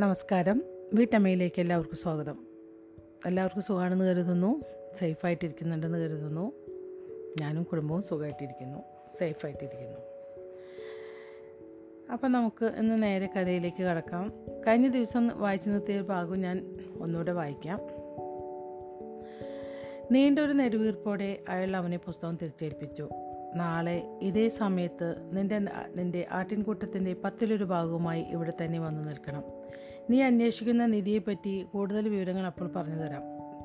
[0.00, 0.64] നമസ്കാരം.
[0.94, 2.46] വീട്ടമ്മയിലേക്ക് എല്ലാവർക്കും സ്വാഗതം.
[3.26, 4.62] എല്ലാവർക്കും സുഖമാണെന്ന് കരുതുന്നു.
[4.98, 6.52] സേഫായിട്ടിരിക്കുന്നുണ്ടെന്ന് കരുതുന്നു.
[7.40, 8.78] ഞാനും കുടുംബവും സുഖമായിട്ടിരിക്കുന്നു.
[9.18, 9.98] സേഫായിട്ടിരിക്കുന്നു.
[12.12, 14.32] അപ്പം നമുക്ക് ഇന്ന് നേരെ കഥയിലേക്ക് കടക്കാം.
[14.66, 17.80] കഴിഞ്ഞ ദിവസം വായിച്ചു നിർത്തിയ ഭാഗം ഞാൻ ഒന്നുകൂടെ വായിക്കാം.
[20.12, 23.08] നീണ്ടൊരു നെടുവീർപ്പോടെ അയാൾ അവനെ പുസ്തകം തിരിച്ചേൽപ്പിച്ചു.
[23.54, 25.58] നാളെ ഇതേ സമയത്ത് നിന്റെ
[25.96, 29.59] നിന്റെ ആട്ടിൻകൂട്ടത്തിന്റെ പത്തിലൊരു ഭാഗവുമായി ഇവിടെ തന്നെ വന്നു നിൽക്കണം.
[30.10, 33.22] നീ അന്വേഷിക്കുന്ന നിധിയെപ്പറ്റി കൂടുതൽ വിവരങ്ങൾ അപ്പോൾ പറഞ്ഞു തരാം.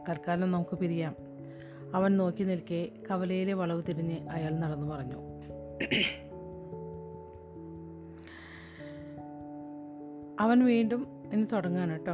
[0.10, 1.16] തൽക്കാലം നമുക്ക് പിരിയാം.
[1.94, 5.16] അവൻ നോക്കി നിൽക്കെ കവലയിലെ വളവ് തിരിഞ്ഞ് അയാൾ നടന്നു പറഞ്ഞു.
[10.40, 12.14] അവൻ വീണ്ടും ഇനി തുടങ്ങാണ് കേട്ടോ.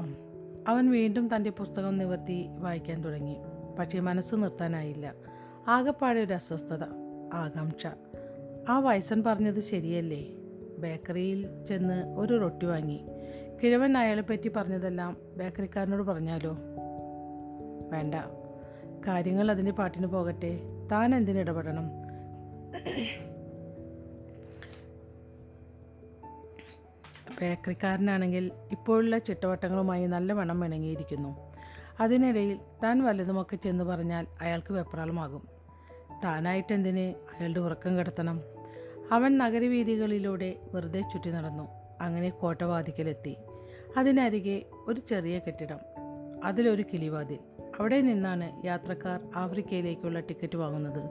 [0.67, 3.38] അവൻ വീണ്ടും തന്റെ പുസ്തകം നിവർത്തി വായിക്കാൻ തുടങ്ങി.
[3.80, 5.13] പക്ഷേ മനസ്സ് നിർത്താനായില്ല.
[5.67, 6.84] ആകെപ്പാടെ ഒരു അസ്വസ്ഥത
[7.34, 7.88] ആകാംക്ഷ.
[8.70, 10.27] ആ വയസ്സൻ പറഞ്ഞത് ശരിയല്ലേ?
[10.80, 13.05] ബേക്കറിയിൽ ചെന്ന് ഒരു റൊട്ടി വാങ്ങി.
[13.64, 16.58] കിഴവൻ അയാളെ പറ്റി പറഞ്ഞതെല്ലാം ബേക്കറിക്കാരനോട് പറഞ്ഞാലോ?
[17.92, 18.16] വേണ്ട.
[19.08, 20.59] കാര്യങ്ങൾ അതിന്റെ പാട്ടിന് പോകട്ടെ.
[20.92, 21.89] താൻ എന്തിനിടപെടണം
[27.42, 31.54] ബേക്കറിക്കാരനാണെങ്കിൽ ഇപ്പോഴുള്ള ചിട്ടവട്ടങ്ങളുമായി നല്ല വണ്ണം ഇണങ്ങിയിരിക്കുന്നു
[32.00, 35.39] അതിനിടയിൽ താൻ വല്ലതുമൊക്കെ ചെന്ന് പറഞ്ഞാൽ അയാൾക്ക് വെപ്രാളമാകും.
[35.39, 38.42] താനായിട്ട് താനായിട്ടെന്തിന് അയാളുടെ ഉറക്കം കിടത്തണം?
[39.12, 41.67] അവൻ നഗരവീഥികളിലൂടെ വെറുതെ ചുറ്റി നടന്നു.
[42.02, 43.38] അങ്ങനെ കോട്ടവാതിക്കലെത്തി.
[43.97, 45.78] അതിനരികെ ഒരു ചെറിയ കെട്ടിടം.
[46.44, 47.39] അതിലൊരു കിളിവാതിൽ.
[47.80, 51.02] അവിടെ നിന്നാണ് യാത്രക്കാർ ആഫ്രിക്കയിലേക്കുള്ള ടിക്കറ്റ് വാങ്ങുന്നത്.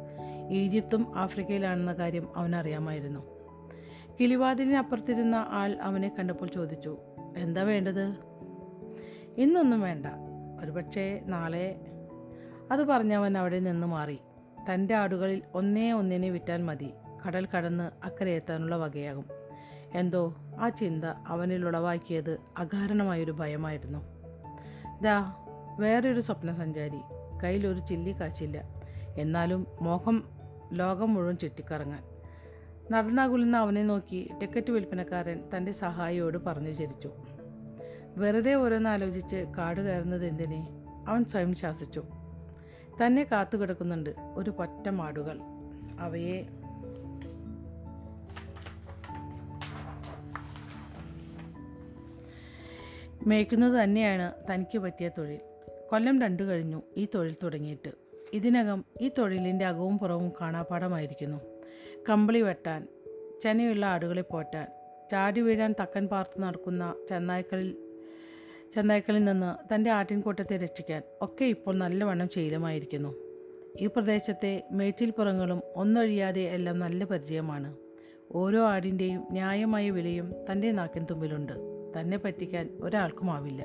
[0.51, 3.41] ഈജിപ്തും ആഫ്രിക്കയിലാണെന്ന കാര്യം അവനറിയാമായിരുന്നു.
[4.21, 6.99] കിളിവാതിലിനപ്പുറത്തിരുന്ന ആൾ അവനെ കണ്ടപ്പോൾ ചോദിച്ചു
[7.37, 8.17] എന്താ വേണ്ടത്?
[9.37, 10.07] ഇന്നൊന്നും വേണ്ട.
[10.65, 11.81] ഒരുപക്ഷേ നാളെ.
[12.73, 14.19] അത് പറഞ്ഞവൻ അവിടെ നിന്ന് മാറി.
[14.75, 16.91] തന്റെ ആടുകളിൽ ഒന്നേ ഒന്നിനെ വിറ്റാൽ മതി.
[17.27, 19.25] കടൽ കടന്ന് അക്കരെ എത്താനുള്ള വകയാകും.
[19.95, 20.40] എന്തോ?
[20.61, 23.99] ആ ചിന്ത അവനിൽ ഉളവാക്കിയത് അകാരണമായൊരു ഭയമായിരുന്നു.
[25.03, 25.35] ദാ
[25.79, 26.99] വേറൊരു സ്വപ്ന സഞ്ചാരി.
[27.45, 28.69] കയ്യിലൊരു ചില്ലി കാച്ചില്ല.
[29.19, 30.25] എന്നാലും മോഹം
[30.73, 32.05] ലോകം മുഴുവൻ ചുറ്റിക്കറങ്ങാൻ.
[32.91, 37.11] നടന്നാകുലുന്ന അവനെ നോക്കി ടിക്കറ്റ് വിൽപ്പനക്കാരൻ തന്റെ സഹായിയോട് പറഞ്ഞു ചിരിച്ചു.
[38.17, 40.69] വെറുതെ ഓരോന്ന് ആലോചിച്ച് കാട് കയറുന്നത് എന്തിനെ?
[41.09, 42.03] അവൻ സ്വയം ശാസിച്ചു.
[43.07, 45.39] തന്നെ കാത്തു കിടക്കുന്നുണ്ട് ഒരു പറ്റ മാടുകൾ.
[46.01, 46.60] അവയെ
[53.31, 55.39] മേയ്ക്കുന്നത് തന്നെയാണ് തനിക്ക് പറ്റിയ തൊഴിൽ.
[55.91, 57.91] കൊല്ലം രണ്ടു കഴിഞ്ഞു ഈ തൊഴിൽ തുടങ്ങിയിട്ട്.
[58.33, 61.37] ഇതിനകം ഈ തൊഴിലിന്റെ അകവും പുറവും കാണാപ്പാടമായിരിക്കുന്നു
[62.09, 62.89] കമ്പിളി വെട്ടാൻ
[63.43, 64.67] ചെനയുള്ള ആടുകളെ പോറ്റാൻ
[65.11, 67.77] ചാടി വീഴാൻ തക്കൻ പാർത്ത് നടക്കുന്ന ചെന്നായ്ക്കളിൽ
[68.75, 73.15] ചെന്നായ്ക്കളിൽ നിന്ന് തന്റെ ആട്ടിൻകൂട്ടത്തെ രക്ഷിക്കാൻ ഒക്കെ ഇപ്പോൾ നല്ലവണ്ണം ശീലമായിരിക്കുന്നു.
[73.81, 77.77] ഈ പ്രദേശത്തെ മേച്ചിൽപ്പുറങ്ങളും ഒന്നൊഴിയാതെ എല്ലാം നല്ല പരിചയമാണ്.
[78.33, 81.80] ഓരോ ആടിന്റെയും ന്യായമായ വിലയും തന്റെ നാക്കിൻ തുമ്പിലുണ്ട്.
[82.01, 83.65] തന്നെ പറ്റിക്കാൻ ഒരാൾക്കുമാവില്ല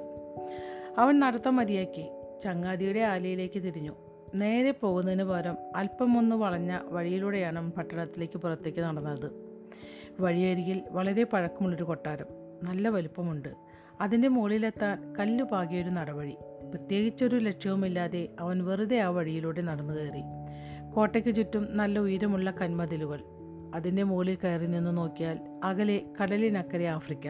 [0.97, 2.11] അവൻ നടത്തം മതിയാക്കി
[2.43, 3.95] ചങ്ങാതിയുടെ ആലയിലേക്ക് തിരിഞ്ഞു.
[4.35, 9.31] നേരെ പോകുന്നതിന് പകരം അല്പം ഒന്ന് വളഞ്ഞ വഴിയിലൂടെയാണ് പട്ടണത്തിലേക്ക് പുറത്തേക്ക് നടന്നത്.
[10.19, 12.25] വഴിയരികിൽ വളരെ പഴക്കമുള്ളൊരു കൊട്ടാരം.
[12.63, 13.49] നല്ല വലുപ്പമുണ്ട്.
[14.01, 16.35] അതിന്റെ മുകളിലെത്താൻ കല്ല് പാകിയൊരു നടവഴി.
[16.69, 20.21] പ്രത്യേകിച്ചൊരു ലക്ഷ്യവുമില്ലാതെ അവൻ വെറുതെ ആ വഴിയിലൂടെ നടന്നു കയറി.
[20.95, 23.19] കോട്ടയ്ക്ക് ചുറ്റും നല്ല ഉയരമുള്ള കന്മതിലുകൾ.
[23.75, 27.27] അതിന്റെ മുകളിൽ കയറി നിന്ന് നോക്കിയാൽ അകലെ കടലിനക്കരെ ആഫ്രിക്ക.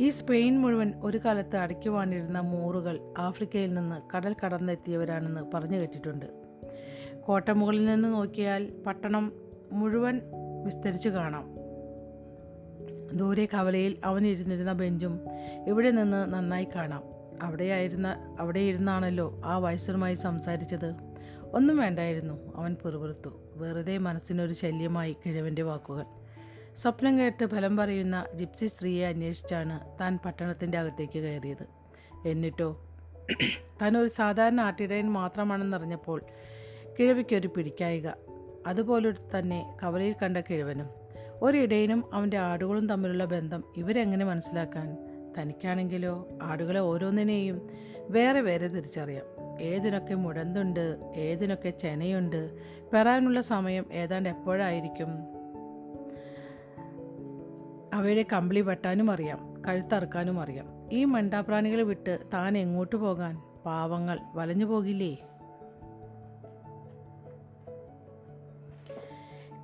[0.00, 6.26] ഈ സ്പെയിൻ മുഴുവൻ ഒരു കാലത്ത് അടക്കി വാണിരുന്ന മൂറുകൾ ആഫ്രിക്കയിൽ നിന്ന് കടൽ കടന്നെത്തിയവരാണെന്ന് പറഞ്ഞു കേട്ടിട്ടുണ്ട്.
[7.26, 9.32] കോട്ടമുകളിൽ നിന്ന് നോക്കിയാൽ പട്ടണം
[9.72, 10.20] മുഴുവൻ
[10.64, 11.56] വിസ്തരിച്ചു കാണാം.
[13.14, 15.20] ദൂരെ കവലയിൽ അവനിരുന്നിരുന്ന ബെഞ്ചും
[15.66, 17.02] ഇവിടെ നിന്ന് നന്നായി കാണാം.
[17.42, 20.94] അവിടെയായിരുന്ന അവിടെ ഇരുന്നാണല്ലോ ആ വയസ്സുമായി സംസാരിച്ചത്.
[21.52, 22.56] ഒന്നും വേണ്ടായിരുന്നു.
[22.56, 23.30] അവൻ പിറുപിറുത്തു.
[23.56, 26.04] വെറുതെ മനസ്സിനൊരു ശല്യമായി കിഴവന്റെ വാക്കുകൾ.
[26.76, 31.66] സ്വപ്നം കേട്ട് ഫലം പറയുന്ന ജിപ്സി സ്ത്രീയെ അന്വേഷിച്ചാണ് താൻ പട്ടണത്തിന്റെ അകത്തേക്ക് കയറിയത്.
[32.28, 32.84] എന്നിട്ടോ
[33.82, 36.22] താൻ ഒരു സാധാരണ ആട്ടിടയൻ മാത്രമാണെന്നറിഞ്ഞപ്പോൾ
[36.98, 38.08] കിഴവിക്കൊരു പിടിക്കായിക.
[38.66, 40.88] അതുപോലെ തന്നെ കവലയിൽ കണ്ട കിഴവനും.
[41.42, 44.96] ഒരിടയനും അവന്റെ ആടുകളും തമ്മിലുള്ള ബന്ധം ഇവരെങ്ങനെ മനസ്സിലാക്കാൻ?
[45.38, 46.28] തനിക്കാണെങ്കിലോ?
[46.42, 47.70] ആടുകളെ ഓരോന്നിനെയും
[48.00, 49.24] വേറെ വേറെ തിരിച്ചറിയാം.
[49.62, 52.54] ഏതിനൊക്കെ മുടന്തുണ്ട് ഏതിനൊക്കെ ചെനയുണ്ട്
[52.90, 55.35] പെറാനുള്ള സമയം ഏതാണ്ട് എപ്പോഴായിരിക്കും?
[57.96, 60.66] അവയുടെ കമ്പിളി വെട്ടാനും അറിയാം കഴുത്തറുക്കാനും അറിയാം.
[60.92, 63.42] ഈ മണ്ടാപ്രാണികളെ വിട്ട് താൻ എങ്ങോട്ട് പോകാൻ?
[63.66, 65.14] പാവങ്ങൾ വലഞ്ഞു പോകില്ലേ?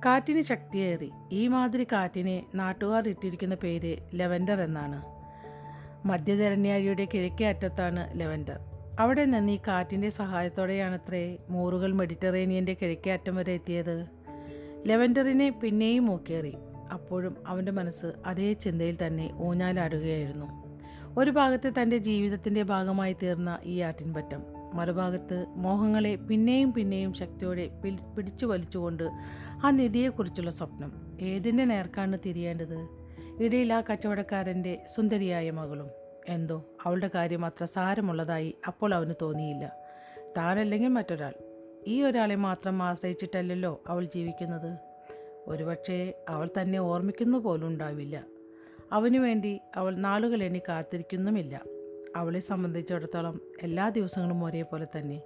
[0.05, 1.11] കാറ്റിന് ശക്തിയേറി.
[1.31, 5.01] ഈ മാതിരി കാറ്റിനെ നാട്ടുകാർ ഇട്ടിരിക്കുന്ന പേര് ലെവൻഡർ എന്നാണ്.
[6.07, 8.59] മധ്യധരണ്യാഴിയുടെ കിഴക്കേ അറ്റത്താണ് ലെവൻഡർ.
[8.99, 14.05] അവിടെ നിന്ന് ഈ കാറ്റിന്റെ സഹായത്തോടെയാണത്രേ മൂറുകൾ മെഡിറ്ററേനിയന്റെ കിഴക്കേ അറ്റം വരെ എത്തിയത്.
[14.85, 16.55] ലെവൻഡറിനെ പിന്നെയും മൂക്കേറി
[16.93, 20.63] അപ്പോഴും അവന്റെ മനസ്സ് അതേ ചിന്തയിൽ തന്നെ ഊഞ്ഞാലാടുകയായിരുന്നു.
[21.17, 24.43] ഒരു ഭാഗത്ത് തന്റെ ജീവിതത്തിന്റെ ഭാഗമായി തീർന്ന ഈ ആട്ടിൻപറ്റം
[24.73, 27.69] മറുഭാഗത്ത് മോഹങ്ങളെ പിന്നെയും പിന്നെയും ശക്തിയോടെ
[28.17, 29.09] പിടിച്ചു വലിച്ചുകൊണ്ട്
[29.65, 31.17] ആ നിധിയെക്കുറിച്ചുള്ള സ്വപ്നം.
[31.21, 32.87] ഏതിന്റെ നേർക്കാണ് തിരിയേണ്ടത്?
[33.41, 35.89] ഇടയിൽ ആ കച്ചവടക്കാരന്റെ സുന്ദരിയായ മകളും.
[36.27, 39.73] എന്തോ അവളുടെ കാര്യം അത്ര സാരമുള്ളതായി അപ്പോൾ അവന് തോന്നിയില്ല.
[40.37, 41.33] താനല്ലെങ്കിൽ മറ്റൊരാൾ.
[41.87, 44.92] ഈ ഒരാളെ മാത്രം ആശ്രയിച്ചിട്ടല്ലല്ലോ അവൾ ജീവിക്കുന്നത്.
[45.47, 48.25] ഒരുപക്ഷേ അവൾ തന്നെ ഓർമ്മിക്കുന്നു പോലും ഉണ്ടാവില്ല
[48.91, 51.61] അവനു വേണ്ടി അവൾ നാളുകൾ കാത്തിരിക്കുന്നുമില്ല.
[52.15, 55.21] അവളെ സംബന്ധിച്ചിടത്തോളം എല്ലാ ദിവസങ്ങളും ഒരേപോലെ തന്നെ.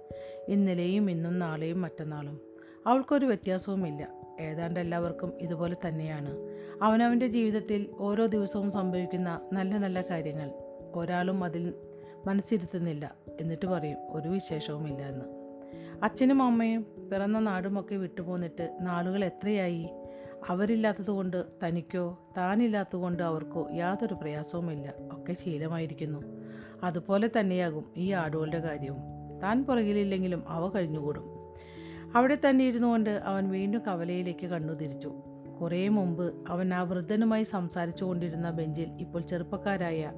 [0.48, 2.40] ഇന്നലെയും ഇന്നും നാളെയും മറ്റന്നാളും.
[2.86, 4.08] അവൾക്കൊരു വ്യത്യാസവുമില്ല.
[4.40, 6.36] ഏതാണ്ട് എല്ലാവർക്കും ഇതുപോലെ തന്നെയാണ്.
[6.82, 10.50] അവനവന്റെ ജീവിതത്തിൽ ഓരോ ദിവസവും സംഭവിക്കുന്ന നല്ല നല്ല കാര്യങ്ങൾ
[10.94, 11.74] ഒരാളും അതിൽ
[12.26, 15.24] മനസ്സിരുത്തുന്നില്ല എന്നിട്ട് പറയും ഒരു വിശേഷവുമില്ല എന്ന്.
[16.02, 19.88] അച്ഛനും അമ്മയും പിറന്ന നാടുമൊക്കെ വിട്ടുപോന്നിട്ട് നാളുകൾ എത്രയായി?
[20.48, 24.94] അവരില്ലാത്തതുകൊണ്ട് തനിക്കോ താനില്ലാത്തതുകൊണ്ട് അവർക്കോ യാതൊരു പ്രയാസവുമില്ല.
[25.12, 26.22] ഒക്കെ ശീലമായിരിക്കുന്നു.
[26.82, 28.98] അതുപോലെ തന്നെയാകും ഈ ആടുകളുടെ കാര്യവും.
[29.42, 31.52] താൻ പുറകിലില്ലെങ്കിലും അവ കഴിഞ്ഞുകൂടും.
[32.14, 35.08] അവിടെ തന്നെ ഇരുന്നു കൊണ്ട് അവൻ വീണ്ടും കവലയിലേക്ക് കണ്ണു തിരിച്ചു.
[35.60, 40.12] കുറേ മുമ്പ് അവൻ ആ വൃദ്ധനുമായി സംസാരിച്ചു കൊണ്ടിരുന്ന ബെഞ്ചിൽ ഇപ്പോൾ ചെറുപ്പക്കാരായ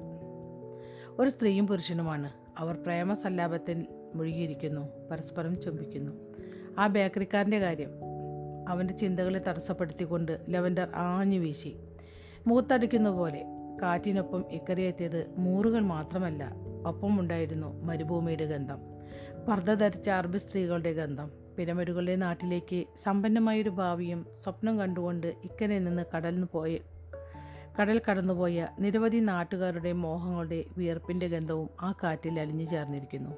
[1.09, 2.31] ഒരു സ്ത്രീയും പുരുഷനുമാണ്.
[2.57, 3.85] അവർ പ്രേമസല്ലാപത്തിൽ
[4.15, 4.87] മുഴുകിയിരിക്കുന്നു.
[5.11, 6.11] പരസ്പരം ചുംബിക്കുന്നു.
[6.79, 8.10] ആ ബേക്കറിക്കാരന്റെ കാര്യം.
[8.71, 11.75] അവന്റെ ചിന്തകളെ തടസ്സപ്പെടുത്തിക്കൊണ്ട് ലവൻഡർ ആഞ്ഞു വീശി.
[12.47, 13.43] മൂത്തടിക്കുന്ന പോലെ
[13.81, 16.53] കാറ്റിനൊപ്പം ഇക്കരയെത്തിയത് മൂറുകൾ മാത്രമല്ല
[16.87, 18.79] ഒപ്പമുണ്ടായിരുന്നു മരുഭൂമിയുടെ ഗന്ധം.
[19.47, 21.31] പർദ്ദ ധരിച്ച അറബി സ്ത്രീകളുടെ ഗന്ധം.
[21.57, 26.77] പിരമിഡുകളുടെ നാട്ടിലേക്ക് സമ്പന്നമായൊരു ഭാവിയും സ്വപ്നം കണ്ടുകൊണ്ട് ഇക്കരെ നിന്ന് കടലിന് പോയ
[27.81, 33.31] കടൽ കടന്നുപോയ നിരവധി നാട്ടുകാരുടെ മോഹങ്ങളുടെ വിയർപ്പിന്റെ ഗന്ധവും ആ കാറ്റിൽ അലിഞ്ഞു ചേർന്നിരിക്കുന്നു.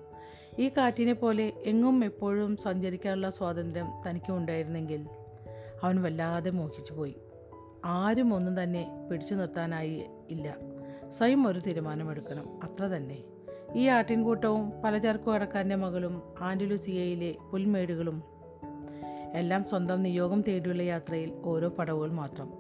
[0.60, 5.08] ഈ കാറ്റിനെ പോലെ എങ്ങും എപ്പോഴും സഞ്ചരിക്കാനുള്ള സ്വാതന്ത്ര്യം തനിക്കും ഉണ്ടായിരുന്നെങ്കിൽ
[5.84, 7.16] അവൻ വല്ലാതെ മോഹിച്ചു പോയി.
[7.86, 10.58] ആരും ഒന്നും തന്നെ പിടിച്ചു നിർത്താനായി ഇല്ല.
[11.10, 12.60] സ്വയം ഒരു തീരുമാനമെടുക്കണം.
[12.64, 13.18] അത്ര തന്നെ.
[13.76, 18.24] ഈ ആട്ടിൻകൂട്ടവും പലചരക്കു കടക്കാരന്റെ മകളും ആൻഡലുസിയയിലെ പുൽമേടുകളും
[19.34, 22.54] എല്ലാം സ്വന്തം നിയോഗം തേടിയുള്ള യാത്രയിൽ ഓരോ പടവുകൾ മാത്രം.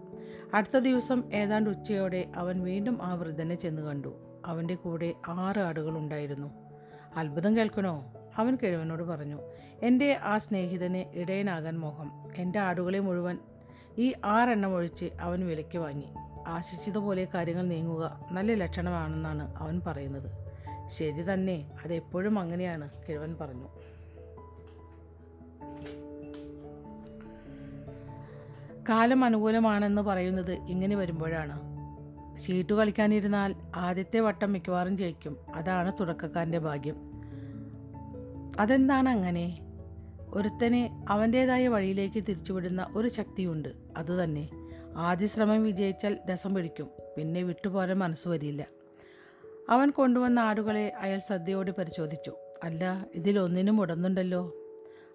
[0.53, 4.13] അടുത്ത ദിവസം ഏതാണ്ട് ഉച്ചയോടെ അവൻ വീണ്ടും ആ വൃദ്ധനെ ചെന്ന് കണ്ടു.
[4.45, 6.51] അവന്റെ കൂടെ ആറ് ആടുകൾ ഉണ്ടായിരുന്നു
[7.15, 8.13] അത്ഭുതം കേൾക്കണോ?
[8.37, 9.39] അവൻ കിഴവനോട് പറഞ്ഞു
[9.83, 12.11] എന്റെ ആ സ്നേഹിതന് ഇടയനാകാൻ മോഹം.
[12.37, 13.37] എന്റെ ആടുകളെ മുഴുവൻ
[13.97, 16.13] ഈ ആറെണ്ണം ഒഴിച്ച് അവൻ വിലയ്ക്ക് വാങ്ങി.
[16.47, 20.53] ആശിച്ചതുപോലെ കാര്യങ്ങൾ നീങ്ങുക നല്ല ലക്ഷണമാണെന്നാണ് അവൻ പറയുന്നത്.
[20.87, 23.67] ശരി തന്നെ അതെപ്പോഴും അങ്ങനെയാണ് കിഴവൻ പറഞ്ഞു.
[28.89, 31.73] കാലം അനുകൂലമാണെന്ന് പറയുന്നത് ഇങ്ങനെ വരുമ്പോഴാണ്.
[32.39, 35.37] ഷീട്ട് കളിക്കാനിരുന്നാൽ ആദ്യത്തെ വട്ടം മിക്കവാറും ജയിക്കും.
[35.55, 37.12] അതാണ് തുടക്കക്കാരന്റെ ഭാഗ്യം.
[38.59, 39.59] അതെന്താണ് അങ്ങനെ
[40.27, 44.49] ഒരുത്തനെ അവന്റേതായ വഴിയിലേക്ക് തിരിച്ചുവിടുന്ന ഒരു ശക്തിയുണ്ട് അതുതന്നെ.
[44.95, 48.67] ആദ്യ ശ്രമം വിജയിച്ചാൽ രസം പിടിക്കും പിന്നെ വിട്ടുപോരാൻ മനസ്സ് വരില്ല.
[49.69, 52.31] അവൻ കൊണ്ടുവന്ന ആടുകളെ അയാൾ ശ്രദ്ധയോടെ പരിശോധിച്ചു.
[52.63, 54.55] അല്ല ഇതിലൊന്നിനും ഉടന്നുണ്ടല്ലോ.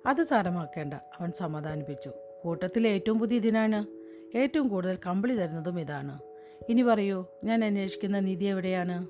[0.06, 2.10] അത് സാരമാക്കേണ്ട അവൻ സമാധാനിപ്പിച്ചു.
[2.44, 3.86] കൂട്ടത്തിൽ ഏറ്റവും പുതിയ ഇതിനാണ്.
[4.36, 6.18] ഏറ്റവും കൂടുതൽ കമ്പിളി തരുന്നതും ഇതാണ്.
[6.68, 9.06] ഇനി പറയൂ ഞാൻ അന്വേഷിക്കുന്ന നിധി എവിടെയാണ്?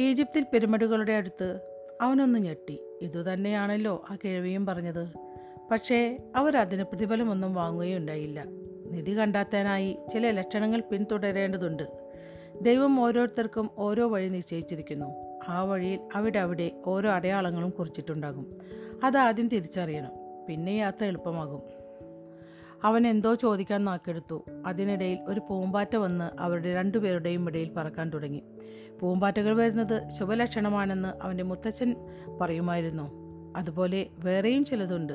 [0.00, 2.80] ഈജിപ്തിൽ പിരമിഡുകളുടെ അടുത്ത് അവനൊന്ന് ഞെട്ടി.
[3.02, 5.08] ഇതുതന്നെയാണല്ലോ ആ കിഴവിയും പറഞ്ഞത്.
[5.70, 8.44] പക്ഷേ അവരതിന് പ്രതിഫലമൊന്നും വാങ്ങുകയുണ്ടായില്ല.
[8.90, 12.14] നിധി കണ്ടെത്താനായി ചില ലക്ഷണങ്ങൾ പിന്തുടരേണ്ടതുണ്ട്.
[12.60, 15.38] ദൈവം ഓരോരുത്തർക്കും ഓരോ വഴി നിശ്ചയിച്ചിരിക്കുന്നു.
[15.48, 18.58] ആ വഴിയിൽ അവിടെ അവിടെ ഓരോ അടയാളങ്ങളും കുറിച്ചിട്ടുണ്ടാകും.
[19.04, 20.10] അതാദ്യം തിരിച്ചറിയണം.
[20.48, 21.62] പിന്നെ യാത്ര എളുപ്പമാകും.
[22.84, 24.44] അവൻ എന്തോ ചോദിക്കാൻ നാക്കെടുത്തു.
[24.66, 28.42] അതിനിടയിൽ ഒരു പൂമ്പാറ്റ വന്ന് അവരുടെ രണ്ടുപേരുടെയും ഇടയിൽ പറക്കാൻ തുടങ്ങി.
[29.02, 31.96] പൂമ്പാറ്റകൾ വരുന്നത് ശുഭലക്ഷണമാണെന്ന് അവന്റെ മുത്തച്ഛൻ
[32.40, 33.12] പറയുമായിരുന്നു.
[33.56, 35.12] അതുപോലെ വേറെയും ചിലതുണ്ട്.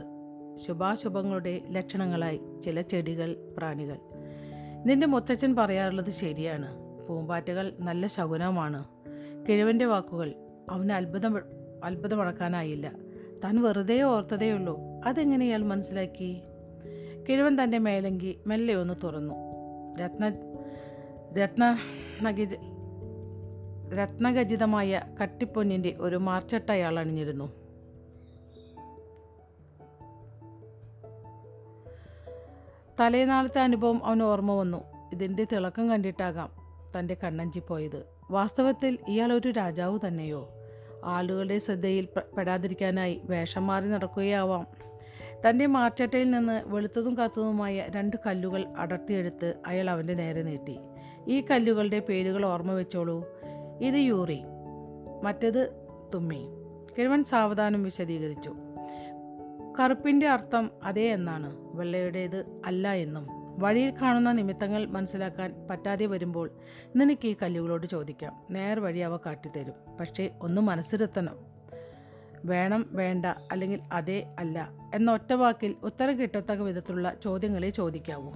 [0.67, 3.97] ശുഭാശുഭങ്ങളുടെ ലക്ഷണങ്ങളായി ചില ചെടികൾ പ്രാണികൾ.
[4.85, 6.75] നിന്റെ മുത്തച്ഛൻ പറയാറുള്ളത് ശരിയാണ്.
[7.07, 8.85] പൂമ്പാറ്റകൾ നല്ല ശകുനമാണ്.
[9.49, 10.33] കിഴവന്റെ വാക്കുകൾ
[10.69, 11.41] അവന് അത്ഭുതം
[11.83, 12.91] അത്ഭുതമടക്കാനായില്ല
[13.43, 14.79] താൻ വെറുതെ ഓർത്തതേയുള്ളൂ.
[15.05, 16.41] അതെങ്ങനെ ഇയാൾ മനസ്സിലാക്കി?
[17.29, 19.33] കിഴവൻ തന്റെ മേലങ്കി മെല്ലെ ഒന്ന് തുറന്നു.
[19.99, 20.31] രത്ന
[21.37, 21.77] രത്ന
[22.21, 22.55] നഗിജ
[23.93, 27.63] രത്നഖചിതമായ കട്ടിപ്പൊന്നിന്റെ ഒരു മാർച്ചട്ട അയാൾ അണിഞ്ഞിരുന്നു.
[33.00, 34.77] തലേനാളത്തെ അനുഭവം അവന് ഓർമ്മ വന്നു.
[35.13, 36.50] ഇതിന്റെ തിളക്കം കണ്ടിട്ടാകാം
[37.00, 38.05] തന്റെ കണ്ണഞ്ചി പോയത്.
[38.31, 40.50] വാസ്തവത്തിൽ ഇയാൾ ഒരു രാജാവ് തന്നെയോ?
[41.03, 42.07] ആളുകളുടെ ശ്രദ്ധയിൽ
[42.38, 44.67] പെടാതിരിക്കാനായി വേഷം മാറി നടക്കുകയാവാം.
[45.50, 50.79] തന്റെ മാർച്ചട്ടയിൽ നിന്ന് വെളുത്തതും കാത്തതുമായ രണ്ട് കല്ലുകൾ അടർത്തിയെടുത്ത് അയാൾ അവന്റെ നേരെ നീട്ടി.
[51.27, 53.32] ഈ കല്ലുകളുടെ പേരുകൾ ഓർമ്മ വെച്ചോളൂ.
[53.83, 54.43] ഇത് യൂറി
[55.23, 56.47] മറ്റേത് തുമ്മി.
[56.97, 58.53] കിഴവൻ സാവധാനം വിശദീകരിച്ചു.
[59.79, 61.57] കറുപ്പിന്റെ അർത്ഥം അതേ എന്നാണ്.
[61.59, 63.27] വെള്ളയുടേത് അല്ല എന്നും.
[63.59, 66.51] വഴിയിൽ കാണുന്ന നിമിത്തങ്ങൾ മനസ്സിലാക്കാൻ പറ്റാതെ വരുമ്പോൾ
[66.95, 68.41] നിനക്ക് ഈ കല്ലുകളോട് ചോദിക്കാം.
[68.49, 69.73] നേർ വഴി അവ കാട്ടിത്തരും.
[69.99, 71.37] പക്ഷേ ഒന്ന് മനസ്സിരുത്തണം.
[72.45, 78.31] വേണം വേണ്ട അല്ലെങ്കിൽ അതേ അല്ല എന്ന ഒറ്റ വാക്കിൽ ഉത്തരം കിട്ടത്തക്ക വിധത്തിലുള്ള ചോദ്യങ്ങളെ ചോദിക്കാവൂ.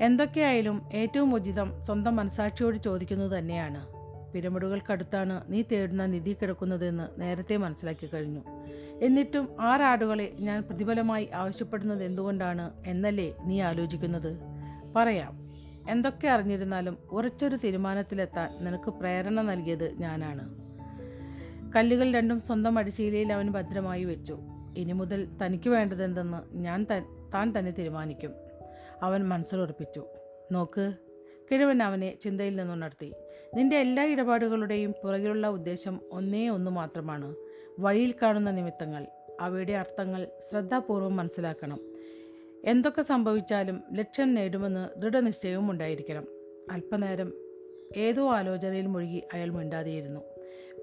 [0.00, 4.03] എന്തൊക്കെയായാലും ഏറ്റവും ഉചിതം സ്വന്തം മനസാക്ഷിയോട് ചോദിക്കുന്നത് തന്നെയാണ്.
[4.34, 8.40] പിരമിഡുകൾക്കടുത്താണ് നീ തേടുന്ന നിധി കിടക്കുന്നതെന്ന് നേരത്തെ മനസ്സിലാക്കി കഴിഞ്ഞു.
[9.02, 14.38] എന്നിട്ടും ആറാടുകളെ ഞാൻ പ്രതിഫലമായി ആവശ്യപ്പെടുന്നത് എന്തുകൊണ്ടാണ് എന്നല്ലേ നീ ആലോചിക്കുന്നത്?
[14.96, 15.44] പറയാം.
[15.90, 20.64] എന്തൊക്കെ അറിഞ്ഞിരുന്നാലും ഉറച്ചൊരു തീരുമാനത്തിലെത്താൻ നിനക്ക് പ്രേരണ നൽകിയത് ഞാനാണ്.
[21.72, 24.38] കല്ലുകൾ രണ്ടും സ്വന്തം അടിശീലയിൽ അവൻ ഭദ്രമായി വെച്ചു.
[24.76, 26.86] ഇനി മുതൽ തനിക്ക് വേണ്ടതെന്തെന്ന് ഞാൻ
[27.34, 28.34] താൻ തന്നെ തീരുമാനിക്കും.
[29.02, 30.06] അവൻ മനസ്സിലുറപ്പിച്ചു
[30.52, 30.94] നോക്ക്
[31.52, 33.14] കിഴവൻ അവനെ ചിന്തയിൽ നിന്നുണർത്തി.
[33.54, 37.34] നിന്റെ എല്ലാ ഇടപാടുകളുടെയും പുറകിലുള്ള ഉദ്ദേശം ഒന്നേ ഒന്ന് മാത്രമാണ്.
[37.78, 39.06] വഴിയിൽ കാണുന്ന നിമിത്തങ്ങൾ
[39.40, 41.80] അവയുടെ അർത്ഥങ്ങൾ ശ്രദ്ധാപൂർവം മനസ്സിലാക്കണം.
[42.64, 46.26] എന്തൊക്കെ സംഭവിച്ചാലും ലക്ഷ്യം നേടുമെന്ന് ദൃഢനിശ്ചയവും ഉണ്ടായിരിക്കണം.
[46.70, 47.32] അല്പനേരം
[47.96, 50.20] ഏതോ ആലോചനയിൽ മുഴുകി അയാൾ മിണ്ടാതെയിരുന്നു.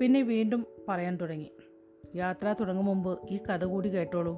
[0.02, 1.52] പിന്നെ വീണ്ടും പറയാൻ തുടങ്ങി.
[2.16, 4.38] യാത്ര തുടങ്ങും മുമ്പ് ഈ കഥ കൂടി കേട്ടോളൂ.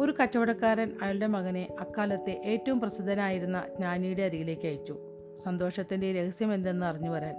[0.00, 5.05] ഒരു കച്ചവടക്കാരൻ അയാളുടെ മകനെ അക്കാലത്തെ ഏറ്റവും പ്രസിദ്ധനായിരുന്ന ജ്ഞാനിയുടെ അരികിലേക്ക് അയച്ചു.
[5.36, 7.36] സന്തോഷത്തിന്റെ രഹസ്യം എന്തെന്ന് അറിഞ്ഞു വരാൻ.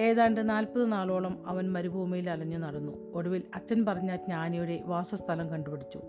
[0.00, 3.12] ഏതാണ്ട് നാൽപ്പത് നാളോളം അവൻ മരുഭൂമിയിൽ അലഞ്ഞു നടന്നു.
[3.12, 6.00] ഒടുവിൽ അച്ഛൻ പറഞ്ഞ ജ്ഞാനിയുടെ വാസസ്ഥലം കണ്ടുപിടിച്ചു.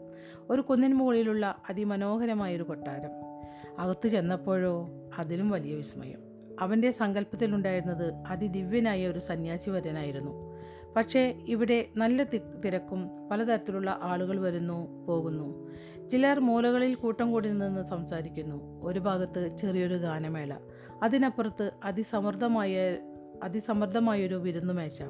[0.50, 3.10] ഒരു കുന്നിന് മുകളിലുള്ള അതിമനോഹരമായൊരു കൊട്ടാരം.
[3.80, 6.20] അകത്തു ചെന്നപ്പോഴോ അതിലും വലിയ വിസ്മയം.
[6.60, 10.58] അവന്റെ സങ്കല്പത്തിലുണ്ടായിരുന്നത് അതിദിവ്യനായ ഒരു സന്യാസി വരനായിരുന്നു
[10.96, 12.24] പക്ഷേ ഇവിടെ നല്ല
[12.66, 15.72] തിരക്കും പലതരത്തിലുള്ള ആളുകൾ വരുന്നു പോകുന്നു.
[16.10, 18.84] ചിലർ മൂലകളിൽ കൂട്ടം കൂടി നിന്ന് സംസാരിക്കുന്നു.
[18.84, 20.54] ഒരു ഭാഗത്ത് ചെറിയൊരു ഗാനമേള.
[21.04, 22.98] അതിനപ്പുറത്ത് അതിസമൃദ്ധമായ
[23.44, 25.02] അതിസമൃദ്ധമായൊരു വിരുന്നുമേശ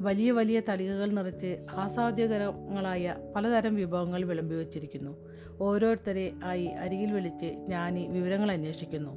[0.00, 5.16] വലിയ വലിയ തളികകൾ നിറച്ച് ആസ്വാദ്യകരങ്ങളായ പലതരം വിഭവങ്ങൾ വിളമ്പി വച്ചിരിക്കുന്നു.
[5.60, 9.10] ഓരോരുത്തരെ ആയി അരികിൽ വിളിച്ച് ജ്ഞാനി വിവരങ്ങൾ അന്വേഷിക്കുന്നു.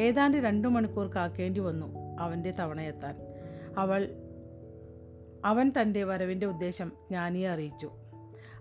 [0.00, 3.16] ഏതാണ്ട് രണ്ടു മണിക്കൂർ കാക്കേണ്ടി വന്നു അവന്റെ തവണയെത്താൻ.
[3.78, 4.08] അവൾ
[5.44, 7.90] അവൻ തന്റെ വരവിന്റെ ഉദ്ദേശം ജ്ഞാനിയെ അറിയിച്ചു.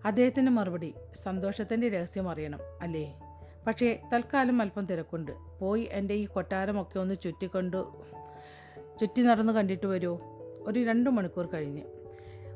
[0.05, 3.19] അദ്ദേഹത്തിന്റെ മറുപടി സന്തോഷത്തിന്റെ രഹസ്യം അറിയണം അല്ലേ?
[3.67, 5.31] പക്ഷേ തൽക്കാലം അല്പം തിരക്കുണ്ട്.
[5.59, 7.83] പോയി എന്റെ ഈ കൊട്ടാരമൊക്കെ ഒന്ന് ചുറ്റിക്കൊണ്ട്.
[8.99, 10.19] ചുറ്റി നടന്ന് കണ്ടിട്ട് വരൂ.
[10.61, 11.81] ഒരു രണ്ട് മണിക്കൂർ കഴിഞ്ഞ്.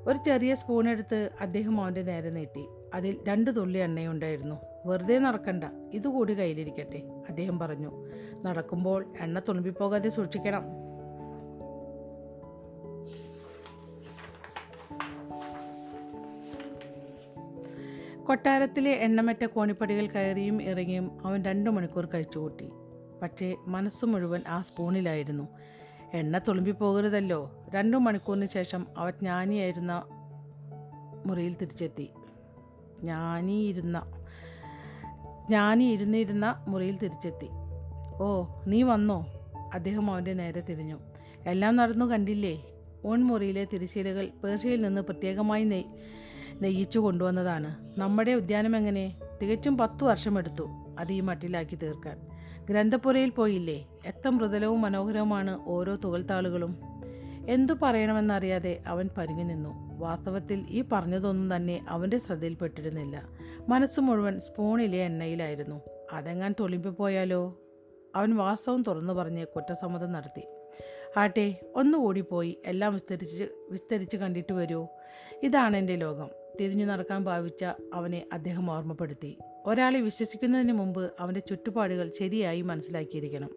[0.08, 2.66] ഒരു ചെറിയ സ്പൂൺ എടുത്ത് അദ്ദേഹം അവന്റെ നേരെ നീട്ടി.
[2.94, 4.56] അതിൽ രണ്ട് തുള്ളി എണ്ണയുണ്ടായിരുന്നു.
[4.86, 5.64] വെറുതെ നടക്കണ്ട.
[5.94, 6.98] ഇതുകൂടി കയ്യിലിരിക്കട്ടെ
[7.30, 8.06] അദ്ദേഹം പറഞ്ഞു.
[8.46, 10.83] നടക്കുമ്പോൾ എണ്ണ തുളുമ്പിപ്പോകാതെ സൂക്ഷിക്കണം.
[18.28, 22.70] കൊട്ടാരത്തിലെ എണ്ണമറ്റ കോണിപ്പടികൾ കയറിയും ഇറങ്ങിയും അവൻ രണ്ടു മണിക്കൂർ കഴിച്ചു കൂട്ടി
[23.22, 25.48] പക്ഷേ മനസ്സ് മുഴുവൻ ആ സ്പൂണിലായിരുന്നു.
[26.14, 30.04] എണ്ണ തുളുമ്പി പോകരുതല്ലോ രണ്ടു മണിക്കൂറിന് ശേഷം അവൻ ജ്ഞാനിയായിരുന്ന
[31.26, 32.10] മുറിയിൽ തിരിച്ചെത്തി.
[33.00, 34.02] ജ്ഞാനിയിരുന്ന
[35.48, 37.48] ജ്ഞാനി ഇരുന്നിരുന്ന മുറിയിൽ തിരിച്ചെത്തി.
[38.22, 39.26] ഓ നീ വന്നോ?
[39.74, 41.00] അദ്ദേഹം അവന്റെ നേരെ തിരിഞ്ഞു.
[41.48, 42.64] എല്ലാം നടന്നു കണ്ടില്ലേ?
[43.06, 45.84] ഓൺ മുറിയിലെ തിരശ്ശീലകൾ പേർഷ്യയിൽ നിന്ന് പ്രത്യേകമായി നെയ്
[46.62, 48.00] നെയ്യിച്ചു കൊണ്ടുവന്നതാണ്.
[48.00, 49.20] നമ്മുടെ ഉദ്യാനം എങ്ങനെ?
[49.42, 50.68] തികച്ചും പത്തു വർഷമെടുത്തു
[51.00, 52.22] അത് ഈ മട്ടിലാക്കി തീർക്കാൻ.
[52.66, 53.88] ഗ്രന്ഥപുരയിൽ പോയില്ലേ?
[54.06, 56.78] എത്ര മൃദുലവും മനോഹരവുമാണ് ഓരോ തുകൽത്താളുകളും
[57.48, 60.00] എന്തു പറയണമെന്നറിയാതെ അവൻ പരുങ്ങി നിന്നു.
[60.00, 63.24] വാസ്തവത്തിൽ ഈ പറഞ്ഞതൊന്നും തന്നെ അവന്റെ ശ്രദ്ധയിൽപ്പെട്ടിരുന്നില്ല.
[63.70, 65.82] മനസ്സ് മുഴുവൻ സ്പൂണിലെ എണ്ണയിലായിരുന്നു.
[66.14, 67.60] അതെങ്ങാൻ തൊളിമ്പിപ്പോയാലോ
[68.16, 70.48] അവൻ വാസ്തവം തുറന്നു പറഞ്ഞ് കുറ്റസമ്മതം നടത്തി.
[71.18, 74.88] ആട്ടെ ഒന്നുകൂടി പോയി എല്ലാം വിസ്തരിച്ച് വിസ്തരിച്ച് കണ്ടിട്ട് വരൂ.
[75.44, 76.30] ഇതാണ് എന്റെ ലോകം.
[76.60, 79.38] തിരിഞ്ഞു നടക്കാൻ ഭാവിച്ച അവനെ അദ്ദേഹം ഓർമ്മപ്പെടുത്തി.
[79.66, 83.50] ഒരാളെ വിശ്വസിക്കുന്നതിന് മുമ്പ് അവന്റെ ചുറ്റുപാടുകൾ ശരിയായി മനസ്സിലാക്കിയിരിക്കണം.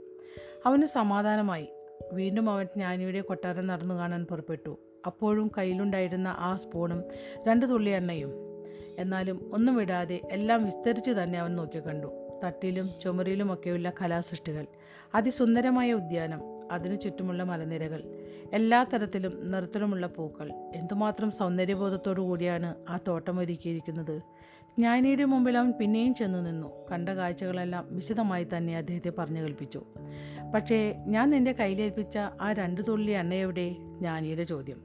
[0.67, 1.69] അവന് സമാധാനമായി.
[2.13, 4.79] വീണ്ടും അവൻ ജ്ഞാനിയുടെ കൊട്ടാരം നടന്നു കാണാൻ പുറപ്പെട്ടു.
[5.07, 7.05] അപ്പോഴും കയ്യിലുണ്ടായിരുന്ന ആ സ്പൂണും
[7.47, 8.31] രണ്ട് തുള്ളി എണ്ണയും.
[8.99, 12.41] എന്നാലും ഒന്നും വിടാതെ എല്ലാം വിസ്തരിച്ചു തന്നെ അവൻ നോക്കിക്കണ്ടു.
[12.45, 14.67] തട്ടിലും ചുമരിലുമൊക്കെയുള്ള കലാസൃഷ്ടികൾ.
[15.15, 16.56] അതിസുന്ദരമായ ഉദ്യാനം.
[16.73, 18.03] അതിനു ചുറ്റുമുള്ള മലനിരകൾ
[18.53, 20.53] എല്ലാ തരത്തിലും നിറത്തിലുമുള്ള പൂക്കൾ.
[20.75, 24.19] എന്തുമാത്രം സൗന്ദര്യബോധത്തോടു കൂടിയാണ് ആ തോട്ടം ഒരുക്കിയിരിക്കുന്നത്.
[24.79, 26.73] ജ്ഞാനിയുടെ മുമ്പിൽ അവൻ പിന്നെയും ചെന്നു നിന്നു.
[26.93, 29.83] കണ്ട കാഴ്ചകളെല്ലാം വിശദമായി തന്നെ അദ്ദേഹത്തെ പറഞ്ഞു കൽപ്പിച്ചു
[30.55, 34.83] പക്ഷേ ഞാൻ നിന്റെ കയ്യിലേൽപ്പിച്ച ആ രണ്ട് തുള്ളി എണ്ണയെവിടെ ജ്ഞാനിയുടെ ചോദ്യം.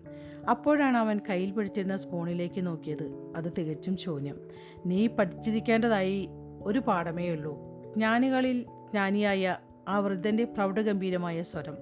[0.49, 3.33] അപ്പോഴാണ് അവൻ കയ്യിൽ പിടിച്ചിരുന്ന സ്പൂണിലേക്ക് നോക്കിയത്.
[3.35, 4.47] അത് തികച്ചും ശൂന്യം.
[4.85, 6.29] നീ പഠിച്ചിരിക്കേണ്ടതായി
[6.63, 7.57] ഒരു പാഠമേ ഉള്ളൂ
[7.93, 9.57] ജ്ഞാനികളിൽ ജ്ഞാനിയായ
[9.87, 11.77] ആ വൃദ്ധന്റെ പ്രൗഢഗംഭീരമായ സ്വരം.